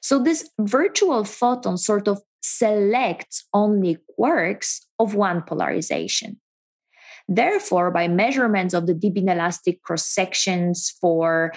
So 0.00 0.18
this 0.18 0.50
virtual 0.58 1.24
photon 1.24 1.76
sort 1.76 2.08
of 2.08 2.22
selects 2.42 3.46
only 3.54 3.98
quarks 4.18 4.80
of 4.98 5.14
one 5.14 5.42
polarization. 5.42 6.40
Therefore, 7.28 7.90
by 7.90 8.08
measurements 8.08 8.74
of 8.74 8.86
the 8.86 8.94
deep 8.94 9.16
inelastic 9.16 9.82
cross 9.82 10.04
sections 10.04 10.90
for 11.00 11.52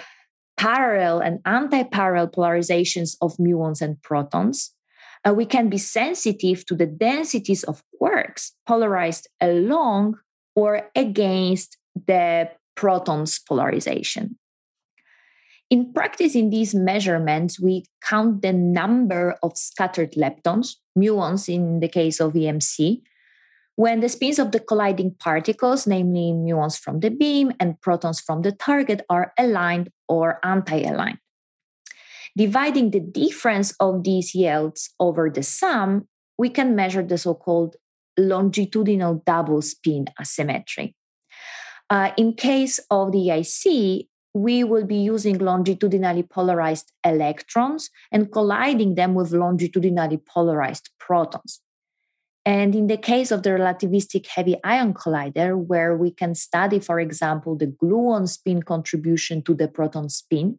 parallel 0.56 1.20
and 1.20 1.40
anti-parallel 1.44 2.28
polarizations 2.28 3.16
of 3.20 3.36
muons 3.36 3.82
and 3.82 4.00
protons, 4.02 4.72
uh, 5.26 5.34
we 5.34 5.44
can 5.44 5.68
be 5.68 5.78
sensitive 5.78 6.64
to 6.66 6.74
the 6.74 6.86
densities 6.86 7.64
of 7.64 7.82
quarks 8.00 8.52
polarized 8.66 9.28
along 9.40 10.18
or 10.54 10.88
against 10.94 11.76
the 12.06 12.48
proton's 12.74 13.38
polarization. 13.38 14.38
In 15.68 15.92
practice, 15.92 16.36
in 16.36 16.50
these 16.50 16.74
measurements, 16.74 17.58
we 17.58 17.86
count 18.00 18.42
the 18.42 18.52
number 18.52 19.36
of 19.42 19.58
scattered 19.58 20.12
leptons, 20.12 20.76
muons 20.96 21.52
in 21.52 21.80
the 21.80 21.88
case 21.88 22.20
of 22.20 22.34
EMC, 22.34 23.02
when 23.74 24.00
the 24.00 24.08
spins 24.08 24.38
of 24.38 24.52
the 24.52 24.60
colliding 24.60 25.14
particles, 25.18 25.86
namely 25.86 26.32
muons 26.32 26.78
from 26.78 27.00
the 27.00 27.10
beam 27.10 27.52
and 27.60 27.80
protons 27.80 28.20
from 28.20 28.42
the 28.42 28.52
target, 28.52 29.04
are 29.10 29.32
aligned 29.38 29.90
or 30.08 30.38
anti 30.42 30.82
aligned. 30.82 31.18
Dividing 32.36 32.90
the 32.90 33.00
difference 33.00 33.74
of 33.80 34.04
these 34.04 34.34
yields 34.34 34.94
over 35.00 35.28
the 35.28 35.42
sum, 35.42 36.06
we 36.38 36.48
can 36.48 36.76
measure 36.76 37.02
the 37.02 37.18
so 37.18 37.34
called 37.34 37.76
longitudinal 38.16 39.22
double 39.26 39.60
spin 39.62 40.06
asymmetry. 40.20 40.94
Uh, 41.90 42.12
in 42.16 42.34
case 42.34 42.78
of 42.90 43.12
the 43.12 43.18
EIC, 43.18 44.06
we 44.36 44.62
will 44.62 44.84
be 44.84 44.96
using 44.96 45.38
longitudinally 45.38 46.22
polarized 46.22 46.92
electrons 47.02 47.88
and 48.12 48.30
colliding 48.30 48.94
them 48.94 49.14
with 49.14 49.32
longitudinally 49.32 50.18
polarized 50.18 50.90
protons. 50.98 51.62
And 52.44 52.74
in 52.74 52.86
the 52.86 52.98
case 52.98 53.30
of 53.30 53.42
the 53.42 53.50
relativistic 53.50 54.26
heavy 54.26 54.56
ion 54.62 54.92
collider, 54.92 55.56
where 55.56 55.96
we 55.96 56.10
can 56.10 56.34
study, 56.34 56.80
for 56.80 57.00
example, 57.00 57.56
the 57.56 57.66
gluon 57.66 58.28
spin 58.28 58.62
contribution 58.62 59.42
to 59.44 59.54
the 59.54 59.68
proton 59.68 60.10
spin, 60.10 60.58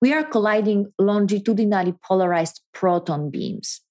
we 0.00 0.14
are 0.14 0.24
colliding 0.24 0.90
longitudinally 0.98 1.94
polarized 2.02 2.62
proton 2.72 3.28
beams. 3.28 3.82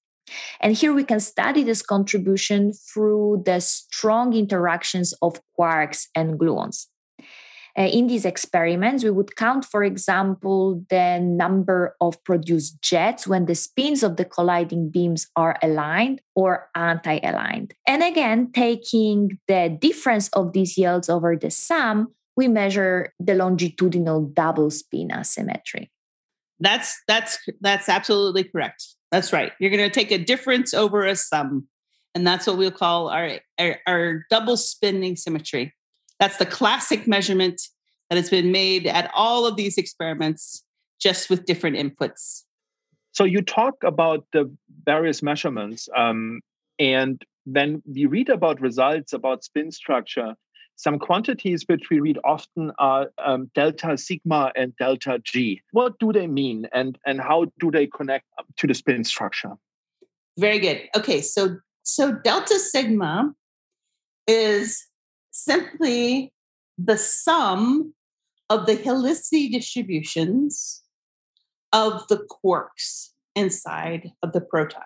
And 0.60 0.74
here 0.74 0.92
we 0.92 1.04
can 1.04 1.20
study 1.20 1.62
this 1.62 1.82
contribution 1.82 2.72
through 2.72 3.44
the 3.46 3.60
strong 3.60 4.34
interactions 4.34 5.14
of 5.22 5.40
quarks 5.56 6.08
and 6.16 6.36
gluons. 6.36 6.88
Uh, 7.76 7.82
in 7.82 8.06
these 8.06 8.24
experiments, 8.24 9.02
we 9.02 9.10
would 9.10 9.34
count, 9.34 9.64
for 9.64 9.82
example, 9.82 10.84
the 10.90 11.18
number 11.18 11.96
of 12.00 12.22
produced 12.22 12.80
jets 12.80 13.26
when 13.26 13.46
the 13.46 13.54
spins 13.54 14.04
of 14.04 14.16
the 14.16 14.24
colliding 14.24 14.90
beams 14.90 15.26
are 15.34 15.56
aligned 15.60 16.20
or 16.36 16.70
anti 16.76 17.18
aligned. 17.24 17.74
And 17.86 18.02
again, 18.04 18.52
taking 18.52 19.40
the 19.48 19.76
difference 19.80 20.28
of 20.28 20.52
these 20.52 20.78
yields 20.78 21.08
over 21.08 21.36
the 21.36 21.50
sum, 21.50 22.14
we 22.36 22.46
measure 22.46 23.12
the 23.18 23.34
longitudinal 23.34 24.26
double 24.26 24.70
spin 24.70 25.10
asymmetry. 25.12 25.90
That's 26.60 26.96
that's 27.08 27.38
that's 27.60 27.88
absolutely 27.88 28.44
correct. 28.44 28.86
That's 29.10 29.32
right. 29.32 29.52
You're 29.58 29.70
going 29.70 29.88
to 29.88 29.94
take 29.94 30.12
a 30.12 30.18
difference 30.18 30.74
over 30.74 31.04
a 31.04 31.16
sum, 31.16 31.66
and 32.14 32.26
that's 32.26 32.46
what 32.46 32.56
we'll 32.56 32.70
call 32.70 33.08
our, 33.08 33.40
our, 33.58 33.80
our 33.86 34.26
double 34.30 34.56
spin 34.56 35.02
asymmetry. 35.02 35.74
That's 36.24 36.38
the 36.38 36.46
classic 36.46 37.06
measurement 37.06 37.60
that 38.08 38.16
has 38.16 38.30
been 38.30 38.50
made 38.50 38.86
at 38.86 39.10
all 39.14 39.44
of 39.44 39.56
these 39.56 39.76
experiments, 39.76 40.64
just 40.98 41.28
with 41.28 41.44
different 41.44 41.76
inputs. 41.76 42.44
So 43.12 43.24
you 43.24 43.42
talk 43.42 43.74
about 43.84 44.24
the 44.32 44.50
various 44.86 45.22
measurements, 45.22 45.86
um, 45.94 46.40
and 46.78 47.22
then 47.44 47.82
we 47.84 48.06
read 48.06 48.30
about 48.30 48.62
results 48.62 49.12
about 49.12 49.44
spin 49.44 49.70
structure. 49.70 50.34
Some 50.76 50.98
quantities 50.98 51.62
which 51.66 51.90
we 51.90 52.00
read 52.00 52.18
often 52.24 52.72
are 52.78 53.10
um, 53.22 53.50
delta 53.54 53.98
sigma 53.98 54.50
and 54.56 54.74
delta 54.78 55.20
g. 55.22 55.60
What 55.72 55.98
do 55.98 56.10
they 56.10 56.26
mean, 56.26 56.66
and 56.72 56.96
and 57.04 57.20
how 57.20 57.52
do 57.60 57.70
they 57.70 57.86
connect 57.86 58.24
to 58.56 58.66
the 58.66 58.72
spin 58.72 59.04
structure? 59.04 59.52
Very 60.38 60.58
good. 60.58 60.88
Okay, 60.96 61.20
so 61.20 61.58
so 61.82 62.12
delta 62.12 62.58
sigma 62.58 63.34
is 64.26 64.86
simply 65.34 66.32
the 66.78 66.96
sum 66.96 67.92
of 68.48 68.66
the 68.66 68.76
helicity 68.76 69.50
distributions 69.50 70.82
of 71.72 72.06
the 72.08 72.24
quarks 72.30 73.08
inside 73.34 74.12
of 74.22 74.32
the 74.32 74.40
proton. 74.40 74.82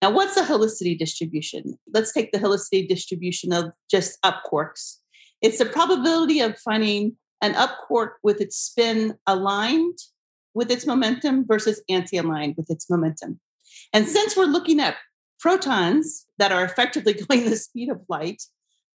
Now, 0.00 0.10
what's 0.10 0.36
a 0.36 0.44
helicity 0.44 0.96
distribution? 0.96 1.76
Let's 1.92 2.12
take 2.12 2.30
the 2.30 2.38
helicity 2.38 2.88
distribution 2.88 3.52
of 3.52 3.72
just 3.90 4.16
up 4.22 4.42
quarks. 4.50 4.98
It's 5.42 5.58
the 5.58 5.66
probability 5.66 6.40
of 6.40 6.56
finding 6.58 7.16
an 7.42 7.56
up 7.56 7.76
quark 7.88 8.18
with 8.22 8.40
its 8.40 8.56
spin 8.56 9.16
aligned 9.26 9.98
with 10.54 10.70
its 10.70 10.86
momentum 10.86 11.44
versus 11.46 11.82
anti 11.88 12.16
aligned 12.16 12.54
with 12.56 12.70
its 12.70 12.88
momentum. 12.88 13.40
And 13.92 14.06
since 14.06 14.36
we're 14.36 14.44
looking 14.44 14.78
at 14.78 14.96
protons 15.40 16.26
that 16.38 16.52
are 16.52 16.64
effectively 16.64 17.14
going 17.28 17.50
the 17.50 17.56
speed 17.56 17.90
of 17.90 18.00
light, 18.08 18.42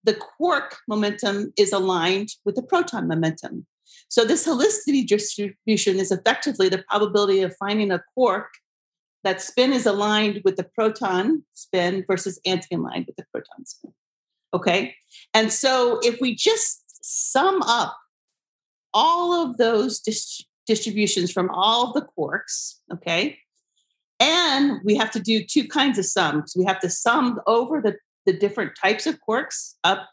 the 0.06 0.14
quark 0.14 0.78
momentum 0.88 1.52
is 1.58 1.74
aligned 1.74 2.30
with 2.46 2.56
the 2.56 2.62
proton 2.62 3.08
momentum. 3.08 3.66
So, 4.08 4.24
this 4.24 4.48
helicity 4.48 5.06
distribution 5.06 6.00
is 6.00 6.12
effectively 6.12 6.70
the 6.70 6.84
probability 6.90 7.42
of 7.42 7.56
finding 7.58 7.92
a 7.92 8.04
quark 8.14 8.50
that 9.24 9.42
spin 9.42 9.74
is 9.74 9.86
aligned 9.86 10.42
with 10.46 10.56
the 10.56 10.64
proton 10.64 11.44
spin 11.54 12.06
versus 12.08 12.40
anti 12.46 12.76
aligned 12.76 13.08
with 13.08 13.16
the 13.16 13.26
proton 13.32 13.66
spin. 13.66 13.94
Okay. 14.54 14.96
And 15.34 15.52
so, 15.52 16.00
if 16.04 16.22
we 16.22 16.36
just 16.36 16.84
sum 17.04 17.62
up 17.64 17.98
all 18.94 19.34
of 19.44 19.58
those 19.58 20.00
dis- 20.00 20.46
distributions 20.68 21.32
from 21.32 21.50
all 21.50 21.94
the 21.94 22.08
quarks, 22.18 22.76
okay, 22.94 23.40
and 24.20 24.80
we 24.84 24.96
have 24.96 25.12
to 25.12 25.20
do 25.20 25.44
two 25.44 25.68
kinds 25.68 25.98
of 25.98 26.06
sums. 26.06 26.54
We 26.58 26.66
have 26.66 26.80
to 26.82 26.90
sum 26.90 27.40
over 27.48 27.82
the 27.82 27.98
the 28.26 28.34
different 28.34 28.76
types 28.76 29.08
of 29.08 29.20
quarks 29.28 29.76
up, 29.84 30.10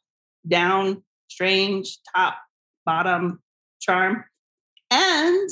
down, 0.46 1.02
strange, 1.28 1.98
top, 2.14 2.36
bottom, 2.84 3.40
charm. 3.80 4.24
And 4.90 5.48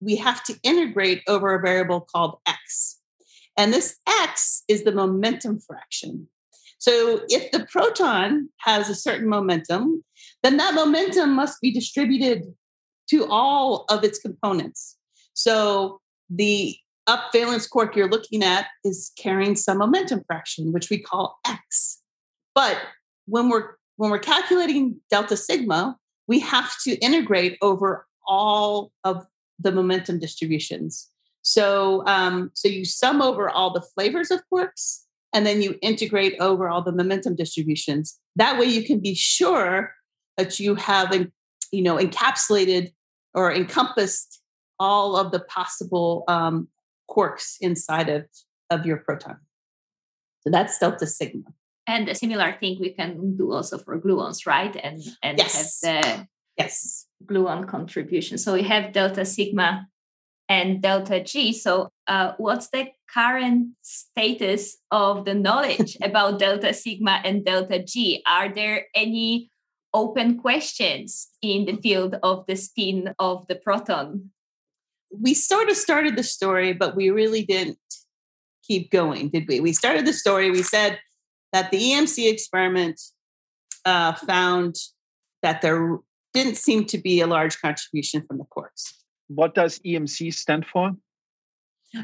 we 0.00 0.16
have 0.16 0.42
to 0.44 0.58
integrate 0.62 1.22
over 1.28 1.54
a 1.54 1.60
variable 1.60 2.00
called 2.00 2.38
x. 2.46 3.00
And 3.56 3.72
this 3.72 3.96
x 4.08 4.64
is 4.68 4.84
the 4.84 4.92
momentum 4.92 5.60
fraction. 5.60 6.28
So 6.78 7.20
if 7.28 7.52
the 7.52 7.64
proton 7.66 8.48
has 8.58 8.88
a 8.88 8.94
certain 8.94 9.28
momentum, 9.28 10.02
then 10.42 10.56
that 10.56 10.74
momentum 10.74 11.32
must 11.34 11.60
be 11.60 11.70
distributed 11.70 12.44
to 13.10 13.26
all 13.26 13.84
of 13.88 14.02
its 14.02 14.18
components. 14.18 14.96
So 15.34 16.00
the 16.28 16.76
up 17.06 17.30
valence 17.32 17.66
quark 17.66 17.96
you're 17.96 18.08
looking 18.08 18.42
at 18.42 18.66
is 18.84 19.10
carrying 19.18 19.56
some 19.56 19.78
momentum 19.78 20.22
fraction, 20.24 20.72
which 20.72 20.90
we 20.90 20.98
call 20.98 21.38
x. 21.46 22.00
But 22.54 22.78
when 23.26 23.48
we're 23.48 23.70
when 23.96 24.10
we're 24.10 24.18
calculating 24.18 25.00
delta 25.10 25.36
sigma, 25.36 25.96
we 26.26 26.40
have 26.40 26.72
to 26.84 26.96
integrate 26.98 27.58
over 27.60 28.06
all 28.26 28.90
of 29.04 29.26
the 29.58 29.72
momentum 29.72 30.18
distributions. 30.18 31.08
So 31.42 32.04
um, 32.06 32.50
so 32.54 32.68
you 32.68 32.84
sum 32.84 33.20
over 33.20 33.50
all 33.50 33.72
the 33.72 33.82
flavors 33.82 34.30
of 34.30 34.40
quarks, 34.52 35.00
and 35.32 35.44
then 35.44 35.60
you 35.60 35.78
integrate 35.82 36.36
over 36.40 36.68
all 36.68 36.82
the 36.82 36.92
momentum 36.92 37.34
distributions. 37.34 38.18
That 38.36 38.58
way, 38.58 38.66
you 38.66 38.84
can 38.84 39.00
be 39.00 39.14
sure 39.14 39.92
that 40.36 40.60
you 40.60 40.76
have 40.76 41.12
you 41.72 41.82
know 41.82 41.96
encapsulated 41.96 42.92
or 43.34 43.52
encompassed 43.52 44.40
all 44.78 45.16
of 45.16 45.32
the 45.32 45.40
possible 45.40 46.24
um, 46.28 46.68
quarks 47.14 47.56
inside 47.60 48.08
of, 48.08 48.24
of 48.70 48.86
your 48.86 48.98
proton. 48.98 49.36
So 50.40 50.50
that's 50.50 50.78
delta 50.78 51.06
sigma. 51.06 51.44
And 51.86 52.08
a 52.08 52.14
similar 52.14 52.56
thing 52.58 52.78
we 52.80 52.90
can 52.90 53.36
do 53.36 53.52
also 53.52 53.78
for 53.78 54.00
gluons, 54.00 54.46
right? 54.46 54.74
And 54.82 55.02
and 55.22 55.38
Yes. 55.38 55.82
have 55.84 56.04
the 56.04 56.28
Yes. 56.58 57.06
gluon 57.24 57.66
contribution. 57.66 58.38
So 58.38 58.54
we 58.54 58.62
have 58.64 58.92
delta 58.92 59.24
sigma 59.24 59.86
and 60.48 60.82
delta 60.82 61.22
G. 61.22 61.52
So 61.52 61.88
uh, 62.06 62.32
what's 62.38 62.68
the 62.70 62.88
current 63.12 63.74
status 63.82 64.78
of 64.90 65.24
the 65.24 65.34
knowledge 65.34 65.96
about 66.02 66.38
delta 66.38 66.74
sigma 66.74 67.20
and 67.24 67.44
delta 67.44 67.82
G? 67.82 68.22
Are 68.26 68.52
there 68.52 68.86
any 68.94 69.50
open 69.94 70.38
questions 70.38 71.28
in 71.42 71.66
the 71.66 71.76
field 71.76 72.16
of 72.22 72.44
the 72.46 72.56
spin 72.56 73.14
of 73.18 73.46
the 73.48 73.56
proton? 73.56 74.30
We 75.20 75.34
sort 75.34 75.68
of 75.68 75.76
started 75.76 76.16
the 76.16 76.22
story, 76.22 76.72
but 76.72 76.96
we 76.96 77.10
really 77.10 77.44
didn't 77.44 77.78
keep 78.66 78.90
going, 78.90 79.28
did 79.28 79.46
we? 79.48 79.60
We 79.60 79.72
started 79.72 80.06
the 80.06 80.12
story. 80.12 80.50
We 80.50 80.62
said 80.62 80.98
that 81.52 81.70
the 81.70 81.78
EMC 81.78 82.30
experiment 82.30 83.00
uh, 83.84 84.14
found 84.14 84.76
that 85.42 85.60
there 85.60 85.98
didn't 86.32 86.56
seem 86.56 86.84
to 86.86 86.98
be 86.98 87.20
a 87.20 87.26
large 87.26 87.60
contribution 87.60 88.24
from 88.26 88.38
the 88.38 88.44
quarks. 88.44 88.92
What 89.28 89.54
does 89.54 89.78
EMC 89.80 90.32
stand 90.32 90.66
for? 90.66 90.92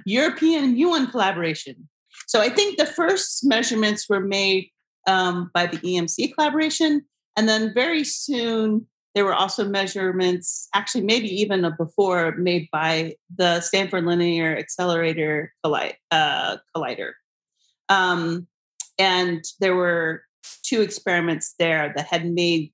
European 0.04 0.76
muon 0.76 1.10
collaboration. 1.10 1.88
So 2.26 2.40
I 2.40 2.48
think 2.50 2.76
the 2.76 2.86
first 2.86 3.44
measurements 3.44 4.08
were 4.08 4.20
made 4.20 4.70
um, 5.06 5.50
by 5.54 5.66
the 5.66 5.78
EMC 5.78 6.34
collaboration, 6.34 7.02
and 7.36 7.48
then 7.48 7.72
very 7.72 8.04
soon 8.04 8.86
there 9.18 9.24
were 9.24 9.34
also 9.34 9.68
measurements, 9.68 10.68
actually 10.76 11.02
maybe 11.02 11.26
even 11.40 11.68
before, 11.76 12.36
made 12.36 12.68
by 12.70 13.16
the 13.36 13.60
Stanford 13.60 14.04
Linear 14.04 14.56
Accelerator 14.56 15.52
Colli- 15.64 15.98
uh, 16.12 16.58
Collider. 16.72 17.14
Um, 17.88 18.46
and 18.96 19.42
there 19.58 19.74
were 19.74 20.22
two 20.62 20.82
experiments 20.82 21.56
there 21.58 21.92
that 21.96 22.06
had 22.06 22.30
made 22.30 22.72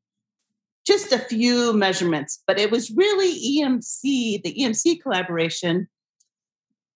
just 0.86 1.12
a 1.12 1.18
few 1.18 1.72
measurements, 1.72 2.42
but 2.46 2.60
it 2.60 2.70
was 2.70 2.90
really 2.90 3.32
EMC, 3.32 4.42
the 4.42 4.54
EMC 4.60 5.00
collaboration, 5.00 5.88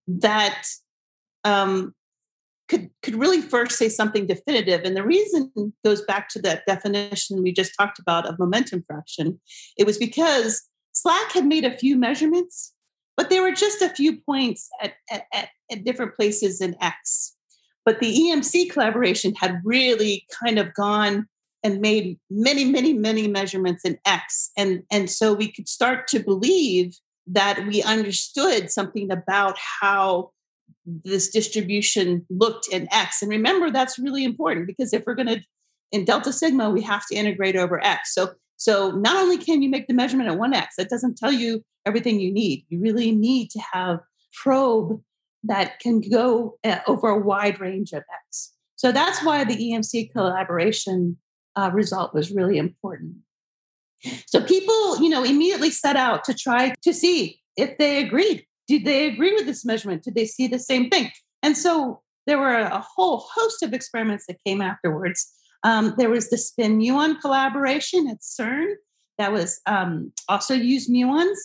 that 0.08 0.62
um, 1.44 1.94
could 2.68 2.90
could 3.02 3.14
really 3.14 3.40
first 3.40 3.78
say 3.78 3.88
something 3.88 4.26
definitive. 4.26 4.82
And 4.84 4.96
the 4.96 5.04
reason 5.04 5.72
goes 5.84 6.02
back 6.02 6.28
to 6.30 6.42
that 6.42 6.66
definition 6.66 7.42
we 7.42 7.52
just 7.52 7.72
talked 7.78 7.98
about 7.98 8.26
of 8.26 8.38
momentum 8.38 8.82
fraction. 8.86 9.40
It 9.76 9.86
was 9.86 9.98
because 9.98 10.62
SLAC 10.94 11.32
had 11.32 11.46
made 11.46 11.64
a 11.64 11.76
few 11.76 11.96
measurements, 11.96 12.72
but 13.16 13.30
there 13.30 13.42
were 13.42 13.52
just 13.52 13.82
a 13.82 13.88
few 13.88 14.20
points 14.20 14.68
at, 14.82 14.94
at, 15.10 15.24
at, 15.32 15.48
at 15.70 15.84
different 15.84 16.14
places 16.14 16.60
in 16.60 16.76
X. 16.80 17.34
But 17.84 18.00
the 18.00 18.12
EMC 18.12 18.70
collaboration 18.70 19.34
had 19.34 19.60
really 19.64 20.26
kind 20.44 20.58
of 20.58 20.74
gone 20.74 21.26
and 21.64 21.80
made 21.80 22.18
many, 22.30 22.64
many, 22.64 22.92
many 22.92 23.26
measurements 23.26 23.84
in 23.84 23.98
X. 24.04 24.50
And, 24.56 24.82
and 24.90 25.10
so 25.10 25.32
we 25.32 25.50
could 25.50 25.68
start 25.68 26.06
to 26.08 26.20
believe 26.20 26.94
that 27.26 27.66
we 27.66 27.82
understood 27.82 28.70
something 28.70 29.10
about 29.10 29.56
how 29.58 30.30
this 30.86 31.28
distribution 31.28 32.26
looked 32.30 32.68
in 32.68 32.88
X. 32.92 33.22
And 33.22 33.30
remember, 33.30 33.70
that's 33.70 33.98
really 33.98 34.24
important 34.24 34.66
because 34.66 34.92
if 34.92 35.04
we're 35.06 35.14
going 35.14 35.28
to, 35.28 35.40
in 35.92 36.04
delta 36.04 36.32
sigma, 36.32 36.70
we 36.70 36.82
have 36.82 37.06
to 37.06 37.16
integrate 37.16 37.56
over 37.56 37.82
X. 37.84 38.14
So, 38.14 38.32
so 38.56 38.90
not 38.90 39.16
only 39.16 39.38
can 39.38 39.62
you 39.62 39.68
make 39.68 39.86
the 39.86 39.94
measurement 39.94 40.28
at 40.28 40.38
1X, 40.38 40.66
that 40.78 40.90
doesn't 40.90 41.18
tell 41.18 41.32
you 41.32 41.62
everything 41.86 42.20
you 42.20 42.32
need. 42.32 42.64
You 42.68 42.80
really 42.80 43.12
need 43.12 43.50
to 43.50 43.60
have 43.72 44.00
probe 44.34 45.00
that 45.44 45.78
can 45.78 46.00
go 46.00 46.58
uh, 46.64 46.78
over 46.86 47.08
a 47.08 47.18
wide 47.18 47.60
range 47.60 47.92
of 47.92 48.02
X. 48.28 48.52
So 48.76 48.92
that's 48.92 49.24
why 49.24 49.44
the 49.44 49.56
EMC 49.56 50.12
collaboration 50.12 51.16
uh, 51.56 51.70
result 51.72 52.14
was 52.14 52.30
really 52.30 52.58
important. 52.58 53.16
So 54.26 54.40
people, 54.40 55.02
you 55.02 55.08
know, 55.08 55.24
immediately 55.24 55.70
set 55.70 55.96
out 55.96 56.24
to 56.24 56.34
try 56.34 56.74
to 56.82 56.92
see 56.92 57.40
if 57.56 57.78
they 57.78 58.02
agreed. 58.02 58.46
Did 58.68 58.84
they 58.84 59.08
agree 59.08 59.32
with 59.32 59.46
this 59.46 59.64
measurement? 59.64 60.02
Did 60.02 60.14
they 60.14 60.26
see 60.26 60.46
the 60.46 60.58
same 60.58 60.90
thing? 60.90 61.10
And 61.42 61.56
so 61.56 62.02
there 62.26 62.38
were 62.38 62.54
a 62.54 62.84
whole 62.96 63.26
host 63.34 63.62
of 63.62 63.72
experiments 63.72 64.26
that 64.28 64.36
came 64.46 64.60
afterwards. 64.60 65.32
Um, 65.64 65.94
there 65.96 66.10
was 66.10 66.28
the 66.28 66.36
spin 66.36 66.78
muon 66.78 67.20
collaboration 67.20 68.06
at 68.08 68.20
CERN 68.20 68.74
that 69.16 69.32
was 69.32 69.60
um, 69.66 70.12
also 70.28 70.54
used 70.54 70.90
muons, 70.90 71.36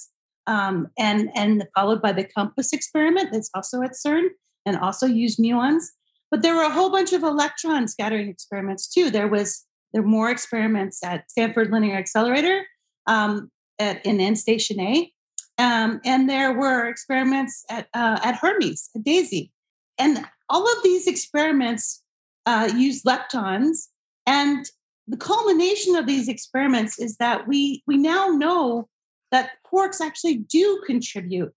um, 0.45 0.89
and 0.99 1.29
and 1.33 1.65
followed 1.73 2.01
by 2.01 2.12
the 2.12 2.25
COMPASS 2.25 2.73
experiment 2.73 3.29
that's 3.31 3.49
also 3.55 3.81
at 3.81 3.91
CERN 3.93 4.27
and 4.65 4.77
also 4.77 5.07
used 5.07 5.39
muons. 5.39 5.86
But 6.29 6.41
there 6.41 6.55
were 6.55 6.63
a 6.63 6.69
whole 6.69 6.91
bunch 6.91 7.13
of 7.13 7.23
electron 7.23 7.88
scattering 7.88 8.27
experiments 8.27 8.88
too. 8.88 9.09
There 9.09 9.27
was 9.27 9.65
there 9.93 10.01
were 10.01 10.07
more 10.07 10.29
experiments 10.29 11.03
at 11.03 11.29
Stanford 11.31 11.71
Linear 11.71 11.95
Accelerator 11.95 12.65
um, 13.07 13.51
at, 13.79 14.05
in 14.05 14.19
End 14.19 14.38
Station 14.38 14.79
A, 14.79 15.12
um, 15.57 16.01
and 16.03 16.29
there 16.29 16.53
were 16.53 16.87
experiments 16.87 17.63
at 17.69 17.87
uh, 17.93 18.19
at 18.23 18.35
Hermes 18.35 18.89
at 18.95 19.03
DESY, 19.03 19.51
and 19.97 20.25
all 20.49 20.63
of 20.63 20.83
these 20.83 21.07
experiments 21.07 22.03
uh, 22.45 22.69
use 22.75 23.03
leptons. 23.03 23.89
And 24.25 24.65
the 25.07 25.17
culmination 25.17 25.95
of 25.95 26.07
these 26.07 26.27
experiments 26.27 26.97
is 26.99 27.17
that 27.17 27.47
we 27.47 27.83
we 27.85 27.97
now 27.97 28.27
know 28.27 28.87
that 29.31 29.51
quarks 29.71 30.01
actually 30.01 30.37
do 30.37 30.81
contribute 30.85 31.53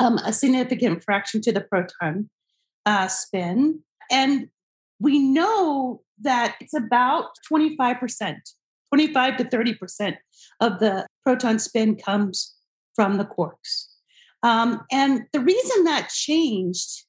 um, 0.00 0.18
a 0.18 0.32
significant 0.32 1.02
fraction 1.04 1.40
to 1.42 1.52
the 1.52 1.60
proton 1.60 2.30
uh, 2.86 3.08
spin, 3.08 3.80
and 4.10 4.48
we 4.98 5.18
know 5.18 6.02
that 6.20 6.56
it's 6.60 6.74
about 6.74 7.26
25%, 7.50 8.36
25 8.92 9.36
to 9.36 9.44
30% 9.44 10.16
of 10.60 10.78
the 10.78 11.06
proton 11.24 11.58
spin 11.58 11.96
comes 11.96 12.54
from 12.94 13.18
the 13.18 13.24
quarks. 13.24 13.86
Um, 14.42 14.82
and 14.92 15.22
the 15.32 15.40
reason 15.40 15.84
that 15.84 16.10
changed 16.10 17.04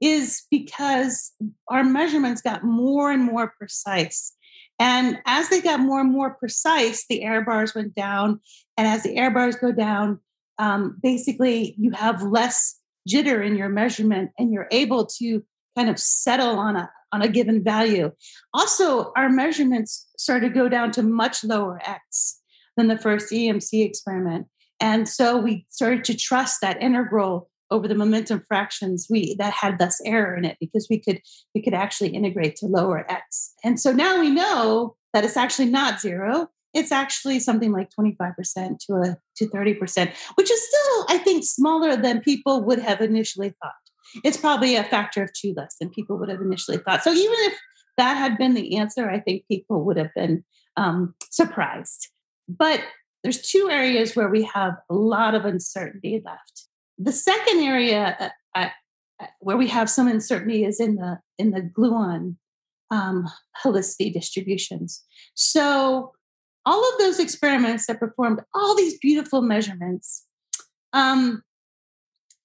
is 0.00 0.42
because 0.50 1.32
our 1.68 1.84
measurements 1.84 2.42
got 2.42 2.64
more 2.64 3.10
and 3.10 3.22
more 3.22 3.52
precise. 3.58 4.34
And 4.78 5.18
as 5.26 5.50
they 5.50 5.60
got 5.60 5.80
more 5.80 6.00
and 6.00 6.10
more 6.10 6.34
precise, 6.34 7.06
the 7.06 7.22
error 7.22 7.42
bars 7.42 7.74
went 7.74 7.94
down. 7.94 8.40
And 8.76 8.88
as 8.88 9.02
the 9.02 9.16
error 9.16 9.30
bars 9.30 9.56
go 9.56 9.72
down, 9.72 10.20
um, 10.58 10.98
basically 11.02 11.74
you 11.78 11.90
have 11.92 12.22
less 12.22 12.78
jitter 13.08 13.44
in 13.44 13.56
your 13.56 13.68
measurement 13.68 14.30
and 14.38 14.52
you're 14.52 14.68
able 14.70 15.06
to 15.06 15.44
kind 15.76 15.90
of 15.90 15.98
settle 15.98 16.58
on 16.58 16.76
a 16.76 16.90
on 17.12 17.22
a 17.22 17.28
given 17.28 17.62
value. 17.62 18.12
Also, 18.54 19.12
our 19.16 19.28
measurements 19.28 20.06
started 20.16 20.48
to 20.48 20.54
go 20.54 20.68
down 20.68 20.92
to 20.92 21.02
much 21.02 21.42
lower 21.42 21.80
x 21.84 22.40
than 22.76 22.86
the 22.86 22.98
first 22.98 23.32
EMC 23.32 23.84
experiment. 23.84 24.46
And 24.80 25.08
so 25.08 25.38
we 25.38 25.66
started 25.70 26.04
to 26.04 26.16
trust 26.16 26.60
that 26.62 26.82
integral 26.82 27.50
over 27.70 27.86
the 27.86 27.94
momentum 27.94 28.42
fractions 28.48 29.06
we 29.08 29.36
that 29.36 29.52
had 29.52 29.78
less 29.78 30.00
error 30.04 30.36
in 30.36 30.44
it 30.44 30.56
because 30.60 30.88
we 30.90 30.98
could 30.98 31.20
we 31.54 31.62
could 31.62 31.74
actually 31.74 32.10
integrate 32.10 32.56
to 32.56 32.66
lower 32.66 33.10
x. 33.10 33.52
And 33.62 33.78
so 33.78 33.92
now 33.92 34.18
we 34.18 34.30
know 34.30 34.96
that 35.12 35.24
it's 35.24 35.36
actually 35.36 35.66
not 35.66 36.00
zero. 36.00 36.48
It's 36.72 36.92
actually 36.92 37.40
something 37.40 37.72
like 37.72 37.90
25% 37.98 38.78
to 38.86 38.94
a 38.94 39.16
to 39.36 39.46
30%, 39.46 40.12
which 40.36 40.50
is 40.50 40.68
still, 40.68 41.06
I 41.08 41.18
think, 41.18 41.44
smaller 41.44 41.96
than 41.96 42.20
people 42.20 42.62
would 42.64 42.78
have 42.78 43.00
initially 43.00 43.54
thought. 43.62 43.72
It's 44.24 44.36
probably 44.36 44.76
a 44.76 44.84
factor 44.84 45.22
of 45.22 45.32
two 45.32 45.52
less 45.56 45.76
than 45.80 45.90
people 45.90 46.16
would 46.18 46.28
have 46.28 46.40
initially 46.40 46.78
thought. 46.78 47.02
So 47.02 47.12
even 47.12 47.36
if 47.40 47.58
that 47.96 48.14
had 48.14 48.38
been 48.38 48.54
the 48.54 48.76
answer, 48.76 49.10
I 49.10 49.20
think 49.20 49.44
people 49.48 49.84
would 49.84 49.96
have 49.96 50.14
been 50.14 50.44
um, 50.76 51.14
surprised. 51.30 52.08
But 52.48 52.80
there's 53.22 53.40
two 53.40 53.68
areas 53.70 54.16
where 54.16 54.28
we 54.28 54.44
have 54.44 54.74
a 54.88 54.94
lot 54.94 55.34
of 55.34 55.44
uncertainty 55.44 56.22
left. 56.24 56.66
The 56.98 57.12
second 57.12 57.60
area 57.60 58.16
uh, 58.54 58.68
uh, 59.20 59.26
where 59.40 59.56
we 59.56 59.68
have 59.68 59.90
some 59.90 60.08
uncertainty 60.08 60.64
is 60.64 60.80
in 60.80 60.96
the 60.96 61.18
in 61.38 61.50
the 61.50 61.60
gluon 61.60 62.36
um, 62.90 63.28
helicity 63.64 64.12
distributions. 64.12 65.04
So 65.34 66.12
all 66.66 66.92
of 66.92 66.98
those 66.98 67.18
experiments 67.18 67.86
that 67.86 68.00
performed 68.00 68.40
all 68.54 68.76
these 68.76 68.98
beautiful 68.98 69.42
measurements 69.42 70.26
um, 70.92 71.42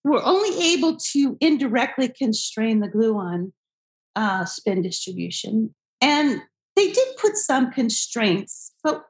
were 0.03 0.23
only 0.23 0.73
able 0.73 0.97
to 0.97 1.37
indirectly 1.41 2.09
constrain 2.09 2.79
the 2.79 2.87
gluon 2.87 3.51
uh, 4.15 4.45
spin 4.45 4.81
distribution. 4.81 5.73
And 5.99 6.41
they 6.75 6.91
did 6.91 7.07
put 7.17 7.37
some 7.37 7.71
constraints, 7.71 8.73
but 8.83 9.03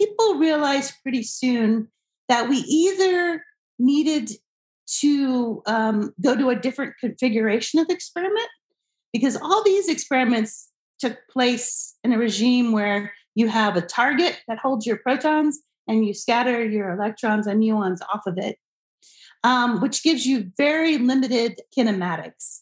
people 0.00 0.36
realized 0.36 0.94
pretty 1.02 1.22
soon 1.22 1.88
that 2.28 2.48
we 2.48 2.56
either 2.56 3.44
needed 3.78 4.30
to 5.00 5.62
um, 5.66 6.14
go 6.22 6.34
to 6.36 6.48
a 6.48 6.56
different 6.56 6.94
configuration 6.98 7.78
of 7.78 7.86
the 7.86 7.94
experiment 7.94 8.48
because 9.12 9.36
all 9.36 9.62
these 9.62 9.88
experiments 9.88 10.70
took 10.98 11.18
place 11.30 11.96
in 12.02 12.12
a 12.12 12.18
regime 12.18 12.72
where 12.72 13.12
you 13.34 13.48
have 13.48 13.76
a 13.76 13.82
target 13.82 14.38
that 14.48 14.58
holds 14.58 14.86
your 14.86 14.96
protons 14.96 15.60
and 15.86 16.06
you 16.06 16.14
scatter 16.14 16.64
your 16.64 16.90
electrons 16.90 17.46
and 17.46 17.62
muons 17.62 17.98
off 18.12 18.26
of 18.26 18.38
it, 18.38 18.56
um, 19.44 19.80
which 19.80 20.02
gives 20.02 20.26
you 20.26 20.50
very 20.56 20.98
limited 20.98 21.60
kinematics. 21.76 22.60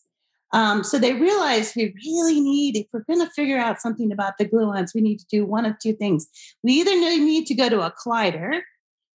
Um, 0.52 0.82
so 0.82 0.98
they 0.98 1.12
realized 1.14 1.74
we 1.76 1.94
really 2.06 2.40
need, 2.40 2.76
if 2.76 2.86
we're 2.92 3.04
going 3.04 3.24
to 3.24 3.32
figure 3.32 3.58
out 3.58 3.80
something 3.80 4.10
about 4.12 4.38
the 4.38 4.46
gluons, 4.46 4.94
we 4.94 5.00
need 5.00 5.18
to 5.18 5.26
do 5.30 5.44
one 5.44 5.66
of 5.66 5.78
two 5.78 5.92
things. 5.92 6.26
We 6.62 6.72
either 6.72 6.92
need 6.92 7.46
to 7.46 7.54
go 7.54 7.68
to 7.68 7.80
a 7.80 7.92
collider 7.92 8.60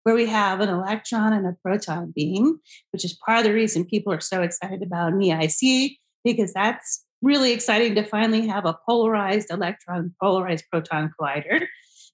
where 0.03 0.15
we 0.15 0.25
have 0.27 0.59
an 0.59 0.69
electron 0.69 1.33
and 1.33 1.47
a 1.47 1.55
proton 1.63 2.11
beam, 2.15 2.59
which 2.91 3.05
is 3.05 3.17
part 3.25 3.39
of 3.39 3.45
the 3.45 3.53
reason 3.53 3.85
people 3.85 4.13
are 4.13 4.19
so 4.19 4.41
excited 4.41 4.83
about 4.83 5.13
EIC, 5.13 5.97
because 6.23 6.53
that's 6.53 7.05
really 7.21 7.53
exciting 7.53 7.95
to 7.95 8.03
finally 8.03 8.45
have 8.47 8.65
a 8.65 8.77
polarized 8.85 9.49
electron, 9.49 10.13
polarized 10.21 10.65
proton 10.69 11.11
collider, 11.19 11.65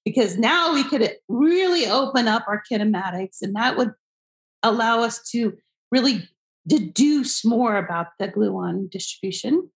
because 0.06 0.38
now 0.38 0.74
we 0.74 0.84
could 0.84 1.12
really 1.28 1.88
open 1.88 2.28
up 2.28 2.46
our 2.48 2.62
kinematics 2.72 3.42
and 3.42 3.56
that 3.56 3.76
would 3.76 3.92
allow 4.64 5.02
us 5.02 5.22
to 5.32 5.58
really 5.92 6.28
deduce 6.70 7.44
more 7.44 7.76
about 7.76 8.08
the 8.20 8.28
gluon 8.28 8.90
distribution. 8.90 9.70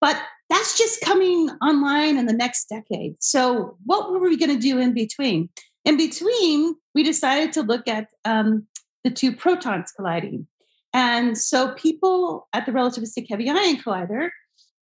But 0.00 0.20
that's 0.50 0.76
just 0.76 1.00
coming 1.00 1.50
online 1.62 2.18
in 2.18 2.26
the 2.26 2.32
next 2.32 2.68
decade. 2.68 3.16
So, 3.22 3.76
what 3.84 4.10
were 4.10 4.20
we 4.20 4.36
going 4.36 4.54
to 4.54 4.60
do 4.60 4.78
in 4.78 4.92
between? 4.92 5.48
In 5.84 5.96
between, 5.96 6.74
we 6.94 7.02
decided 7.02 7.52
to 7.54 7.62
look 7.62 7.86
at 7.88 8.08
um, 8.24 8.66
the 9.04 9.10
two 9.10 9.34
protons 9.34 9.92
colliding. 9.92 10.46
And 10.92 11.38
so, 11.38 11.72
people 11.74 12.48
at 12.52 12.66
the 12.66 12.72
Relativistic 12.72 13.26
Heavy 13.30 13.48
Ion 13.48 13.76
Collider 13.76 14.30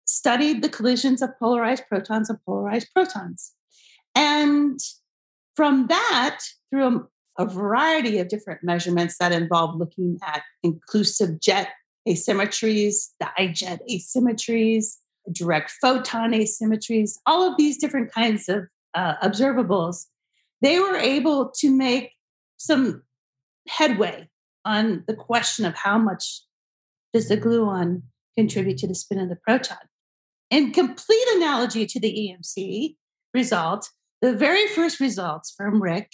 studied 0.07 0.63
the 0.63 0.69
collisions 0.69 1.23
of 1.23 1.39
polarized 1.39 1.85
protons 1.89 2.31
and 2.31 2.39
polarized 2.45 2.89
protons. 2.95 3.53
And 4.15 4.79
from 5.55 5.89
that, 5.89 6.41
through 6.71 7.09
a 7.39 7.47
variety 7.47 8.19
of 8.19 8.29
different 8.29 8.63
measurements 8.63 9.17
that 9.19 9.33
involve 9.33 9.77
looking 9.77 10.19
at 10.23 10.43
inclusive 10.63 11.41
jet 11.41 11.69
asymmetries, 12.09 13.11
dijet 13.23 13.79
asymmetries, 13.91 14.97
direct 15.33 15.71
photon 15.81 16.33
asymmetries, 16.33 17.19
all 17.27 17.49
of 17.49 17.57
these 17.57 17.79
different 17.79 18.13
kinds 18.13 18.49
of 18.49 18.65
uh, 18.95 19.15
observables, 19.23 20.07
they 20.63 20.79
were 20.79 20.97
able 20.97 21.51
to 21.57 21.71
make 21.71 22.13
some 22.57 23.03
headway 23.69 24.29
on 24.65 25.05
the 25.07 25.15
question 25.15 25.65
of 25.65 25.75
how 25.75 25.99
much 25.99 26.43
does 27.13 27.29
the 27.29 27.37
gluon 27.37 28.03
contribute 28.37 28.79
to 28.79 28.87
the 28.87 28.95
spin 28.95 29.19
of 29.19 29.29
the 29.29 29.37
proton. 29.37 29.79
In 30.51 30.73
complete 30.73 31.27
analogy 31.37 31.87
to 31.87 32.01
the 32.01 32.13
EMC 32.13 32.97
result, 33.33 33.91
the 34.21 34.35
very 34.35 34.67
first 34.67 35.01
results 35.01 35.53
from 35.57 35.81
RHIC 35.81 36.09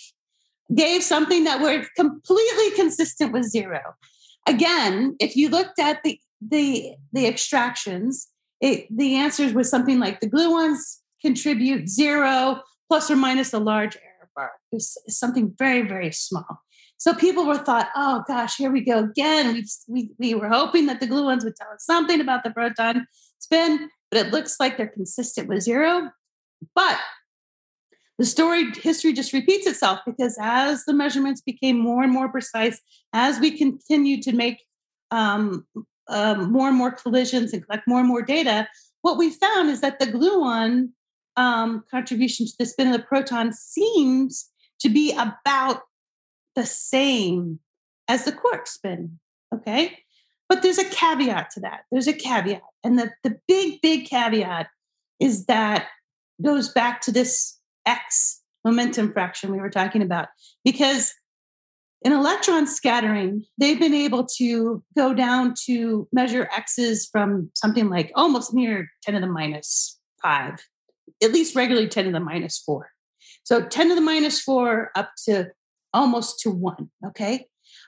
gave 0.74 1.02
something 1.02 1.44
that 1.44 1.60
were 1.60 1.84
completely 1.96 2.70
consistent 2.72 3.32
with 3.32 3.44
zero. 3.44 3.80
Again, 4.46 5.16
if 5.20 5.36
you 5.36 5.48
looked 5.48 5.78
at 5.78 6.02
the 6.02 6.20
the 6.40 6.94
the 7.12 7.26
extractions, 7.26 8.28
it, 8.60 8.86
the 8.94 9.16
answers 9.16 9.52
was 9.52 9.70
something 9.70 9.98
like 9.98 10.20
the 10.20 10.30
gluons 10.30 11.00
contribute 11.22 11.88
zero 11.88 12.62
plus 12.88 13.10
or 13.10 13.16
minus 13.16 13.52
a 13.52 13.58
large 13.58 13.96
error 13.96 14.30
bar. 14.34 14.50
It 14.72 14.76
was 14.76 14.98
something 15.08 15.54
very 15.58 15.82
very 15.82 16.12
small. 16.12 16.62
So 16.98 17.12
people 17.12 17.46
were 17.46 17.58
thought, 17.58 17.90
oh 17.94 18.24
gosh, 18.26 18.56
here 18.56 18.70
we 18.70 18.80
go 18.80 19.00
again. 19.00 19.52
We 19.54 19.66
we 19.88 20.10
we 20.18 20.34
were 20.34 20.48
hoping 20.48 20.86
that 20.86 21.00
the 21.00 21.06
gluons 21.06 21.44
would 21.44 21.56
tell 21.56 21.72
us 21.72 21.84
something 21.84 22.20
about 22.20 22.44
the 22.44 22.50
proton 22.50 23.06
spin, 23.38 23.90
but 24.10 24.26
it 24.26 24.32
looks 24.32 24.58
like 24.58 24.76
they're 24.76 24.86
consistent 24.88 25.48
with 25.48 25.62
zero. 25.62 26.10
But 26.74 26.98
the 28.18 28.24
story 28.24 28.70
history 28.72 29.12
just 29.12 29.32
repeats 29.32 29.66
itself 29.66 30.00
because 30.06 30.38
as 30.40 30.84
the 30.84 30.94
measurements 30.94 31.40
became 31.40 31.78
more 31.78 32.02
and 32.02 32.12
more 32.12 32.28
precise, 32.28 32.80
as 33.12 33.38
we 33.38 33.56
continued 33.56 34.22
to 34.22 34.32
make 34.32 34.62
um, 35.10 35.66
um, 36.08 36.50
more 36.50 36.68
and 36.68 36.76
more 36.76 36.92
collisions 36.92 37.52
and 37.52 37.64
collect 37.66 37.86
more 37.86 38.00
and 38.00 38.08
more 38.08 38.22
data, 38.22 38.68
what 39.02 39.18
we 39.18 39.30
found 39.30 39.68
is 39.70 39.82
that 39.82 39.98
the 39.98 40.06
gluon 40.06 40.90
um, 41.36 41.84
contribution 41.90 42.46
to 42.46 42.52
the 42.58 42.66
spin 42.66 42.86
of 42.86 42.94
the 42.94 43.02
proton 43.06 43.52
seems 43.52 44.50
to 44.80 44.88
be 44.88 45.12
about 45.12 45.82
the 46.54 46.64
same 46.66 47.60
as 48.08 48.24
the 48.24 48.32
quark 48.32 48.66
spin. 48.66 49.18
Okay. 49.54 49.98
But 50.48 50.62
there's 50.62 50.78
a 50.78 50.88
caveat 50.88 51.50
to 51.50 51.60
that. 51.60 51.82
There's 51.90 52.08
a 52.08 52.12
caveat. 52.12 52.62
And 52.84 52.98
the, 52.98 53.10
the 53.22 53.38
big, 53.48 53.80
big 53.82 54.06
caveat 54.06 54.68
is 55.20 55.46
that 55.46 55.88
goes 56.42 56.68
back 56.68 57.00
to 57.02 57.12
this 57.12 57.55
X 57.86 58.42
momentum 58.64 59.12
fraction 59.12 59.52
we 59.52 59.58
were 59.58 59.70
talking 59.70 60.02
about. 60.02 60.28
Because 60.64 61.14
in 62.02 62.12
electron 62.12 62.66
scattering, 62.66 63.44
they've 63.58 63.78
been 63.78 63.94
able 63.94 64.26
to 64.36 64.82
go 64.96 65.14
down 65.14 65.54
to 65.64 66.06
measure 66.12 66.48
X's 66.54 67.08
from 67.10 67.50
something 67.54 67.88
like 67.88 68.12
almost 68.14 68.52
near 68.52 68.88
10 69.04 69.14
to 69.14 69.20
the 69.20 69.26
minus 69.26 69.98
five, 70.22 70.60
at 71.22 71.32
least 71.32 71.56
regularly 71.56 71.88
10 71.88 72.06
to 72.06 72.12
the 72.12 72.20
minus 72.20 72.58
four. 72.58 72.90
So 73.44 73.64
10 73.64 73.88
to 73.88 73.94
the 73.94 74.00
minus 74.00 74.40
four 74.40 74.90
up 74.94 75.12
to 75.24 75.50
almost 75.94 76.40
to 76.40 76.50
one. 76.50 76.90
Okay. 77.06 77.46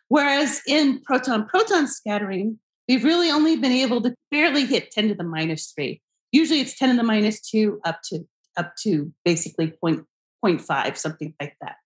Whereas 0.08 0.62
in 0.66 1.00
proton 1.02 1.46
proton 1.46 1.86
scattering, 1.86 2.58
we've 2.88 3.04
really 3.04 3.30
only 3.30 3.56
been 3.56 3.72
able 3.72 4.00
to 4.02 4.14
barely 4.30 4.64
hit 4.64 4.90
10 4.90 5.08
to 5.08 5.14
the 5.14 5.24
minus 5.24 5.72
three. 5.72 6.00
Usually 6.32 6.60
it's 6.60 6.78
10 6.78 6.90
to 6.90 6.96
the 6.96 7.02
minus 7.02 7.40
two 7.40 7.80
up 7.84 8.00
to 8.06 8.26
up 8.58 8.74
to 8.82 9.12
basically 9.24 9.72
point, 9.80 10.04
0.5, 10.44 10.96
something 10.96 11.34
like 11.40 11.56
that. 11.60 11.76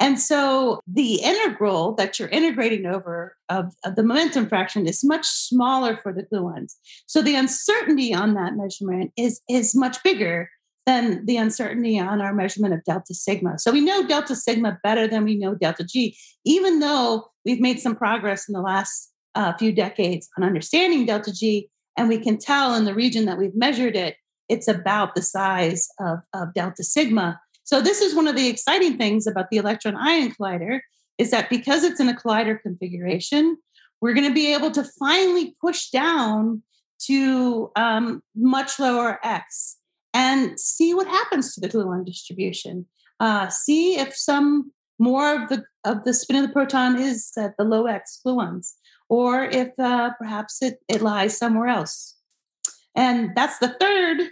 And 0.00 0.18
so 0.18 0.80
the 0.86 1.16
integral 1.22 1.94
that 1.94 2.18
you're 2.18 2.28
integrating 2.28 2.86
over 2.86 3.36
of, 3.48 3.74
of, 3.84 3.96
the 3.96 4.02
momentum 4.02 4.48
fraction 4.48 4.86
is 4.86 5.04
much 5.04 5.26
smaller 5.26 5.98
for 6.02 6.12
the 6.12 6.24
gluons. 6.24 6.74
So 7.06 7.22
the 7.22 7.34
uncertainty 7.34 8.14
on 8.14 8.34
that 8.34 8.54
measurement 8.56 9.12
is, 9.16 9.40
is 9.48 9.74
much 9.74 10.02
bigger 10.02 10.50
than 10.86 11.24
the 11.26 11.36
uncertainty 11.36 11.98
on 11.98 12.20
our 12.20 12.34
measurement 12.34 12.74
of 12.74 12.82
delta 12.84 13.14
sigma. 13.14 13.58
So 13.58 13.70
we 13.70 13.80
know 13.80 14.06
delta 14.06 14.34
sigma 14.34 14.78
better 14.82 15.06
than 15.06 15.24
we 15.24 15.36
know 15.36 15.54
delta 15.54 15.84
G, 15.84 16.16
even 16.44 16.80
though 16.80 17.30
we've 17.44 17.60
made 17.60 17.78
some 17.78 17.94
progress 17.94 18.48
in 18.48 18.52
the 18.52 18.60
last 18.60 19.12
uh, 19.34 19.52
few 19.56 19.72
decades 19.72 20.28
on 20.36 20.44
understanding 20.44 21.06
delta 21.06 21.32
G. 21.32 21.68
And 21.96 22.08
we 22.08 22.18
can 22.18 22.38
tell 22.38 22.74
in 22.74 22.84
the 22.84 22.94
region 22.94 23.26
that 23.26 23.38
we've 23.38 23.54
measured 23.54 23.96
it 23.96 24.16
it's 24.52 24.68
about 24.68 25.14
the 25.14 25.22
size 25.22 25.88
of, 25.98 26.18
of 26.34 26.52
delta 26.52 26.84
sigma. 26.84 27.40
So 27.64 27.80
this 27.80 28.02
is 28.02 28.14
one 28.14 28.28
of 28.28 28.36
the 28.36 28.48
exciting 28.48 28.98
things 28.98 29.26
about 29.26 29.48
the 29.50 29.56
electron 29.56 29.96
ion 29.96 30.34
collider 30.34 30.80
is 31.16 31.30
that 31.30 31.48
because 31.48 31.84
it's 31.84 32.00
in 32.00 32.08
a 32.08 32.14
collider 32.14 32.60
configuration, 32.60 33.56
we're 34.00 34.12
going 34.12 34.28
to 34.28 34.34
be 34.34 34.52
able 34.52 34.70
to 34.72 34.84
finally 34.98 35.56
push 35.58 35.88
down 35.88 36.62
to 37.06 37.70
um, 37.76 38.22
much 38.36 38.78
lower 38.78 39.18
x 39.24 39.78
and 40.12 40.60
see 40.60 40.92
what 40.92 41.06
happens 41.06 41.54
to 41.54 41.60
the 41.60 41.68
gluon 41.68 42.04
distribution. 42.04 42.86
Uh, 43.20 43.48
see 43.48 43.98
if 43.98 44.14
some 44.14 44.70
more 44.98 45.42
of 45.42 45.48
the 45.48 45.64
of 45.84 46.04
the 46.04 46.12
spin 46.12 46.36
of 46.36 46.42
the 46.46 46.52
proton 46.52 47.00
is 47.00 47.32
at 47.38 47.56
the 47.56 47.64
low 47.64 47.86
x 47.86 48.20
gluons, 48.24 48.74
or 49.08 49.44
if 49.44 49.70
uh, 49.78 50.10
perhaps 50.18 50.62
it, 50.62 50.78
it 50.88 51.00
lies 51.00 51.38
somewhere 51.38 51.68
else. 51.68 52.16
And 52.94 53.30
that's 53.34 53.58
the 53.58 53.74
third 53.80 54.28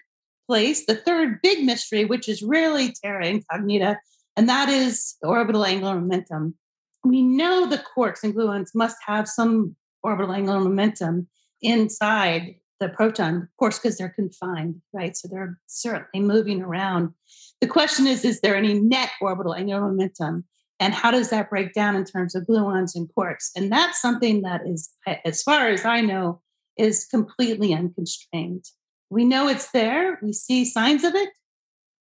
place, 0.50 0.84
the 0.84 0.96
third 0.96 1.40
big 1.44 1.64
mystery, 1.64 2.04
which 2.04 2.28
is 2.28 2.42
really 2.42 2.92
terra 3.04 3.24
incognita, 3.24 3.96
and 4.36 4.48
that 4.48 4.68
is 4.68 5.16
orbital 5.22 5.64
angular 5.64 5.94
momentum. 5.94 6.56
We 7.04 7.22
know 7.22 7.66
the 7.66 7.80
quarks 7.96 8.24
and 8.24 8.34
gluons 8.34 8.70
must 8.74 8.96
have 9.06 9.28
some 9.28 9.76
orbital 10.02 10.32
angular 10.32 10.58
momentum 10.58 11.28
inside 11.62 12.56
the 12.80 12.88
proton, 12.88 13.36
of 13.36 13.56
course, 13.60 13.78
because 13.78 13.96
they're 13.96 14.08
confined, 14.08 14.80
right? 14.92 15.16
So 15.16 15.28
they're 15.28 15.56
certainly 15.68 16.26
moving 16.26 16.62
around. 16.62 17.14
The 17.60 17.68
question 17.68 18.08
is, 18.08 18.24
is 18.24 18.40
there 18.40 18.56
any 18.56 18.74
net 18.74 19.10
orbital 19.20 19.54
angular 19.54 19.82
momentum? 19.82 20.46
And 20.80 20.94
how 20.94 21.12
does 21.12 21.30
that 21.30 21.48
break 21.48 21.74
down 21.74 21.94
in 21.94 22.04
terms 22.04 22.34
of 22.34 22.42
gluons 22.44 22.96
and 22.96 23.08
quarks? 23.16 23.50
And 23.54 23.70
that's 23.70 24.02
something 24.02 24.42
that 24.42 24.62
is, 24.66 24.90
as 25.24 25.44
far 25.44 25.68
as 25.68 25.84
I 25.84 26.00
know, 26.00 26.40
is 26.76 27.04
completely 27.04 27.72
unconstrained. 27.72 28.64
We 29.10 29.24
know 29.24 29.48
it's 29.48 29.70
there. 29.72 30.18
We 30.22 30.32
see 30.32 30.64
signs 30.64 31.04
of 31.04 31.14
it, 31.14 31.30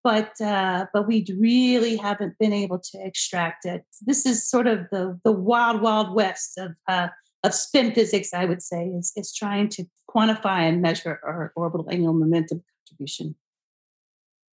but 0.03 0.39
uh, 0.39 0.85
but 0.93 1.07
we 1.07 1.25
really 1.37 1.97
haven't 1.97 2.37
been 2.37 2.53
able 2.53 2.79
to 2.79 2.99
extract 3.03 3.65
it. 3.65 3.83
This 4.05 4.25
is 4.25 4.47
sort 4.47 4.67
of 4.67 4.87
the 4.91 5.19
the 5.23 5.31
wild 5.31 5.81
wild 5.81 6.13
west 6.13 6.57
of 6.57 6.71
uh, 6.87 7.07
of 7.43 7.53
spin 7.53 7.93
physics. 7.93 8.33
I 8.33 8.45
would 8.45 8.61
say 8.61 8.85
is 8.85 9.11
is 9.15 9.33
trying 9.33 9.69
to 9.69 9.85
quantify 10.09 10.61
and 10.69 10.81
measure 10.81 11.19
our 11.23 11.51
orbital 11.55 11.89
angular 11.89 12.13
momentum 12.13 12.63
contribution. 12.87 13.35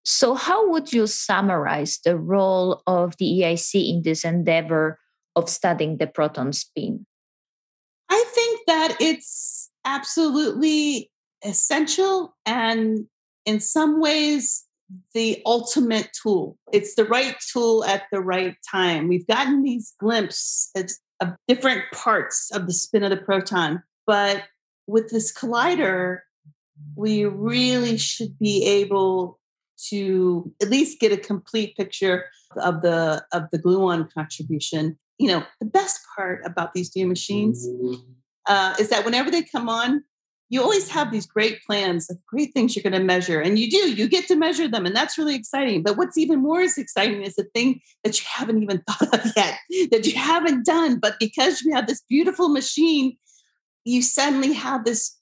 So, 0.04 0.34
how 0.34 0.70
would 0.70 0.92
you 0.92 1.06
summarize 1.06 1.98
the 2.04 2.16
role 2.16 2.82
of 2.86 3.16
the 3.18 3.26
EIC 3.26 3.88
in 3.88 4.02
this 4.02 4.24
endeavor 4.24 5.00
of 5.34 5.50
studying 5.50 5.98
the 5.98 6.06
proton 6.06 6.52
spin? 6.52 7.06
I 8.08 8.24
think 8.34 8.60
that 8.68 8.96
it's 9.00 9.68
absolutely 9.84 11.10
essential 11.44 12.36
and 12.44 13.06
in 13.44 13.60
some 13.60 14.00
ways 14.00 14.64
the 15.14 15.42
ultimate 15.44 16.10
tool. 16.22 16.56
It's 16.72 16.94
the 16.94 17.04
right 17.04 17.36
tool 17.52 17.84
at 17.84 18.04
the 18.12 18.20
right 18.20 18.56
time. 18.70 19.08
We've 19.08 19.26
gotten 19.26 19.62
these 19.62 19.94
glimpses 19.98 21.00
of 21.20 21.34
different 21.48 21.84
parts 21.92 22.50
of 22.54 22.66
the 22.66 22.72
spin 22.72 23.02
of 23.02 23.10
the 23.10 23.16
proton, 23.16 23.82
but 24.06 24.44
with 24.86 25.10
this 25.10 25.32
collider, 25.32 26.20
we 26.94 27.24
really 27.24 27.96
should 27.96 28.38
be 28.38 28.64
able 28.64 29.40
to 29.88 30.52
at 30.62 30.70
least 30.70 31.00
get 31.00 31.12
a 31.12 31.16
complete 31.16 31.76
picture 31.76 32.26
of 32.56 32.82
the 32.82 33.24
of 33.32 33.44
the 33.50 33.58
gluon 33.58 34.12
contribution. 34.12 34.98
You 35.18 35.28
know, 35.28 35.44
the 35.60 35.66
best 35.66 36.00
part 36.14 36.42
about 36.44 36.74
these 36.74 36.94
new 36.94 37.06
machines 37.06 37.66
uh, 38.46 38.74
is 38.78 38.90
that 38.90 39.04
whenever 39.04 39.30
they 39.30 39.42
come 39.42 39.68
on, 39.68 40.04
you 40.48 40.62
always 40.62 40.88
have 40.88 41.10
these 41.10 41.26
great 41.26 41.62
plans 41.64 42.08
of 42.10 42.24
great 42.26 42.52
things 42.54 42.74
you're 42.74 42.82
going 42.82 42.92
to 42.92 43.04
measure 43.04 43.40
and 43.40 43.58
you 43.58 43.70
do 43.70 43.92
you 43.92 44.08
get 44.08 44.26
to 44.26 44.36
measure 44.36 44.68
them 44.68 44.86
and 44.86 44.94
that's 44.94 45.18
really 45.18 45.34
exciting 45.34 45.82
but 45.82 45.96
what's 45.96 46.18
even 46.18 46.40
more 46.40 46.60
is 46.60 46.78
exciting 46.78 47.22
is 47.22 47.34
the 47.36 47.44
thing 47.54 47.80
that 48.04 48.18
you 48.18 48.26
haven't 48.28 48.62
even 48.62 48.82
thought 48.88 49.14
of 49.14 49.32
yet 49.36 49.58
that 49.90 50.06
you 50.06 50.18
haven't 50.18 50.64
done 50.64 50.98
but 50.98 51.16
because 51.18 51.62
you 51.62 51.74
have 51.74 51.86
this 51.86 52.02
beautiful 52.08 52.48
machine 52.48 53.16
you 53.84 54.02
suddenly 54.02 54.52
have 54.52 54.84
this 54.84 55.16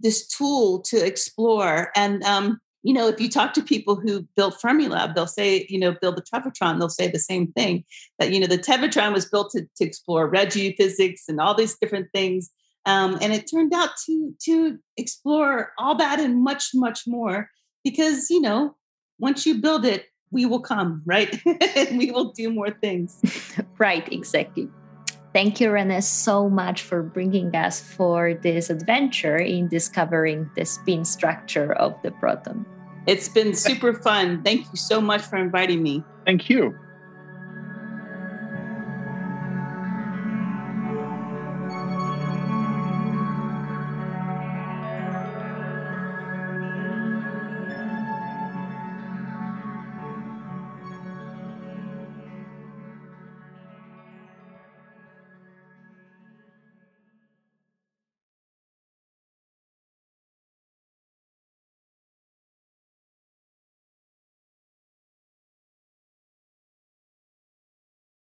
this 0.00 0.26
tool 0.26 0.80
to 0.80 1.04
explore 1.04 1.90
and 1.94 2.22
um, 2.24 2.60
you 2.82 2.92
know 2.92 3.08
if 3.08 3.20
you 3.20 3.28
talk 3.28 3.52
to 3.54 3.62
people 3.62 3.94
who 3.94 4.26
built 4.36 4.58
fermilab 4.60 5.14
they'll 5.14 5.26
say 5.26 5.66
you 5.68 5.78
know 5.78 5.94
build 6.00 6.16
the 6.16 6.22
tevatron 6.22 6.78
they'll 6.78 6.88
say 6.88 7.08
the 7.08 7.18
same 7.18 7.52
thing 7.52 7.84
that 8.18 8.32
you 8.32 8.40
know 8.40 8.46
the 8.46 8.58
tevatron 8.58 9.12
was 9.12 9.26
built 9.26 9.50
to, 9.50 9.66
to 9.76 9.84
explore 9.84 10.28
red 10.28 10.52
physics 10.52 11.24
and 11.28 11.40
all 11.40 11.54
these 11.54 11.78
different 11.78 12.08
things 12.12 12.50
um, 12.86 13.18
and 13.20 13.32
it 13.32 13.50
turned 13.50 13.72
out 13.72 13.90
to 14.06 14.34
to 14.44 14.78
explore 14.96 15.72
all 15.78 15.94
that 15.96 16.20
and 16.20 16.42
much 16.42 16.70
much 16.74 17.02
more 17.06 17.50
because 17.84 18.30
you 18.30 18.40
know 18.40 18.76
once 19.18 19.46
you 19.46 19.60
build 19.60 19.84
it 19.84 20.06
we 20.30 20.46
will 20.46 20.60
come 20.60 21.02
right? 21.04 21.40
And 21.76 21.98
we 21.98 22.10
will 22.10 22.32
do 22.32 22.50
more 22.50 22.70
things. 22.70 23.20
Right 23.78 24.10
exactly. 24.12 24.68
Thank 25.34 25.60
you 25.60 25.70
renee 25.70 26.00
so 26.00 26.48
much 26.48 26.82
for 26.82 27.02
bringing 27.02 27.54
us 27.56 27.80
for 27.80 28.34
this 28.34 28.70
adventure 28.70 29.36
in 29.36 29.68
discovering 29.68 30.50
the 30.56 30.64
spin 30.64 31.04
structure 31.04 31.72
of 31.72 31.94
the 32.02 32.10
proton. 32.12 32.66
It's 33.06 33.28
been 33.28 33.54
super 33.54 33.94
fun. 33.94 34.42
Thank 34.42 34.66
you 34.66 34.76
so 34.76 35.00
much 35.00 35.22
for 35.22 35.36
inviting 35.36 35.82
me. 35.82 36.04
Thank 36.24 36.48
you 36.48 36.78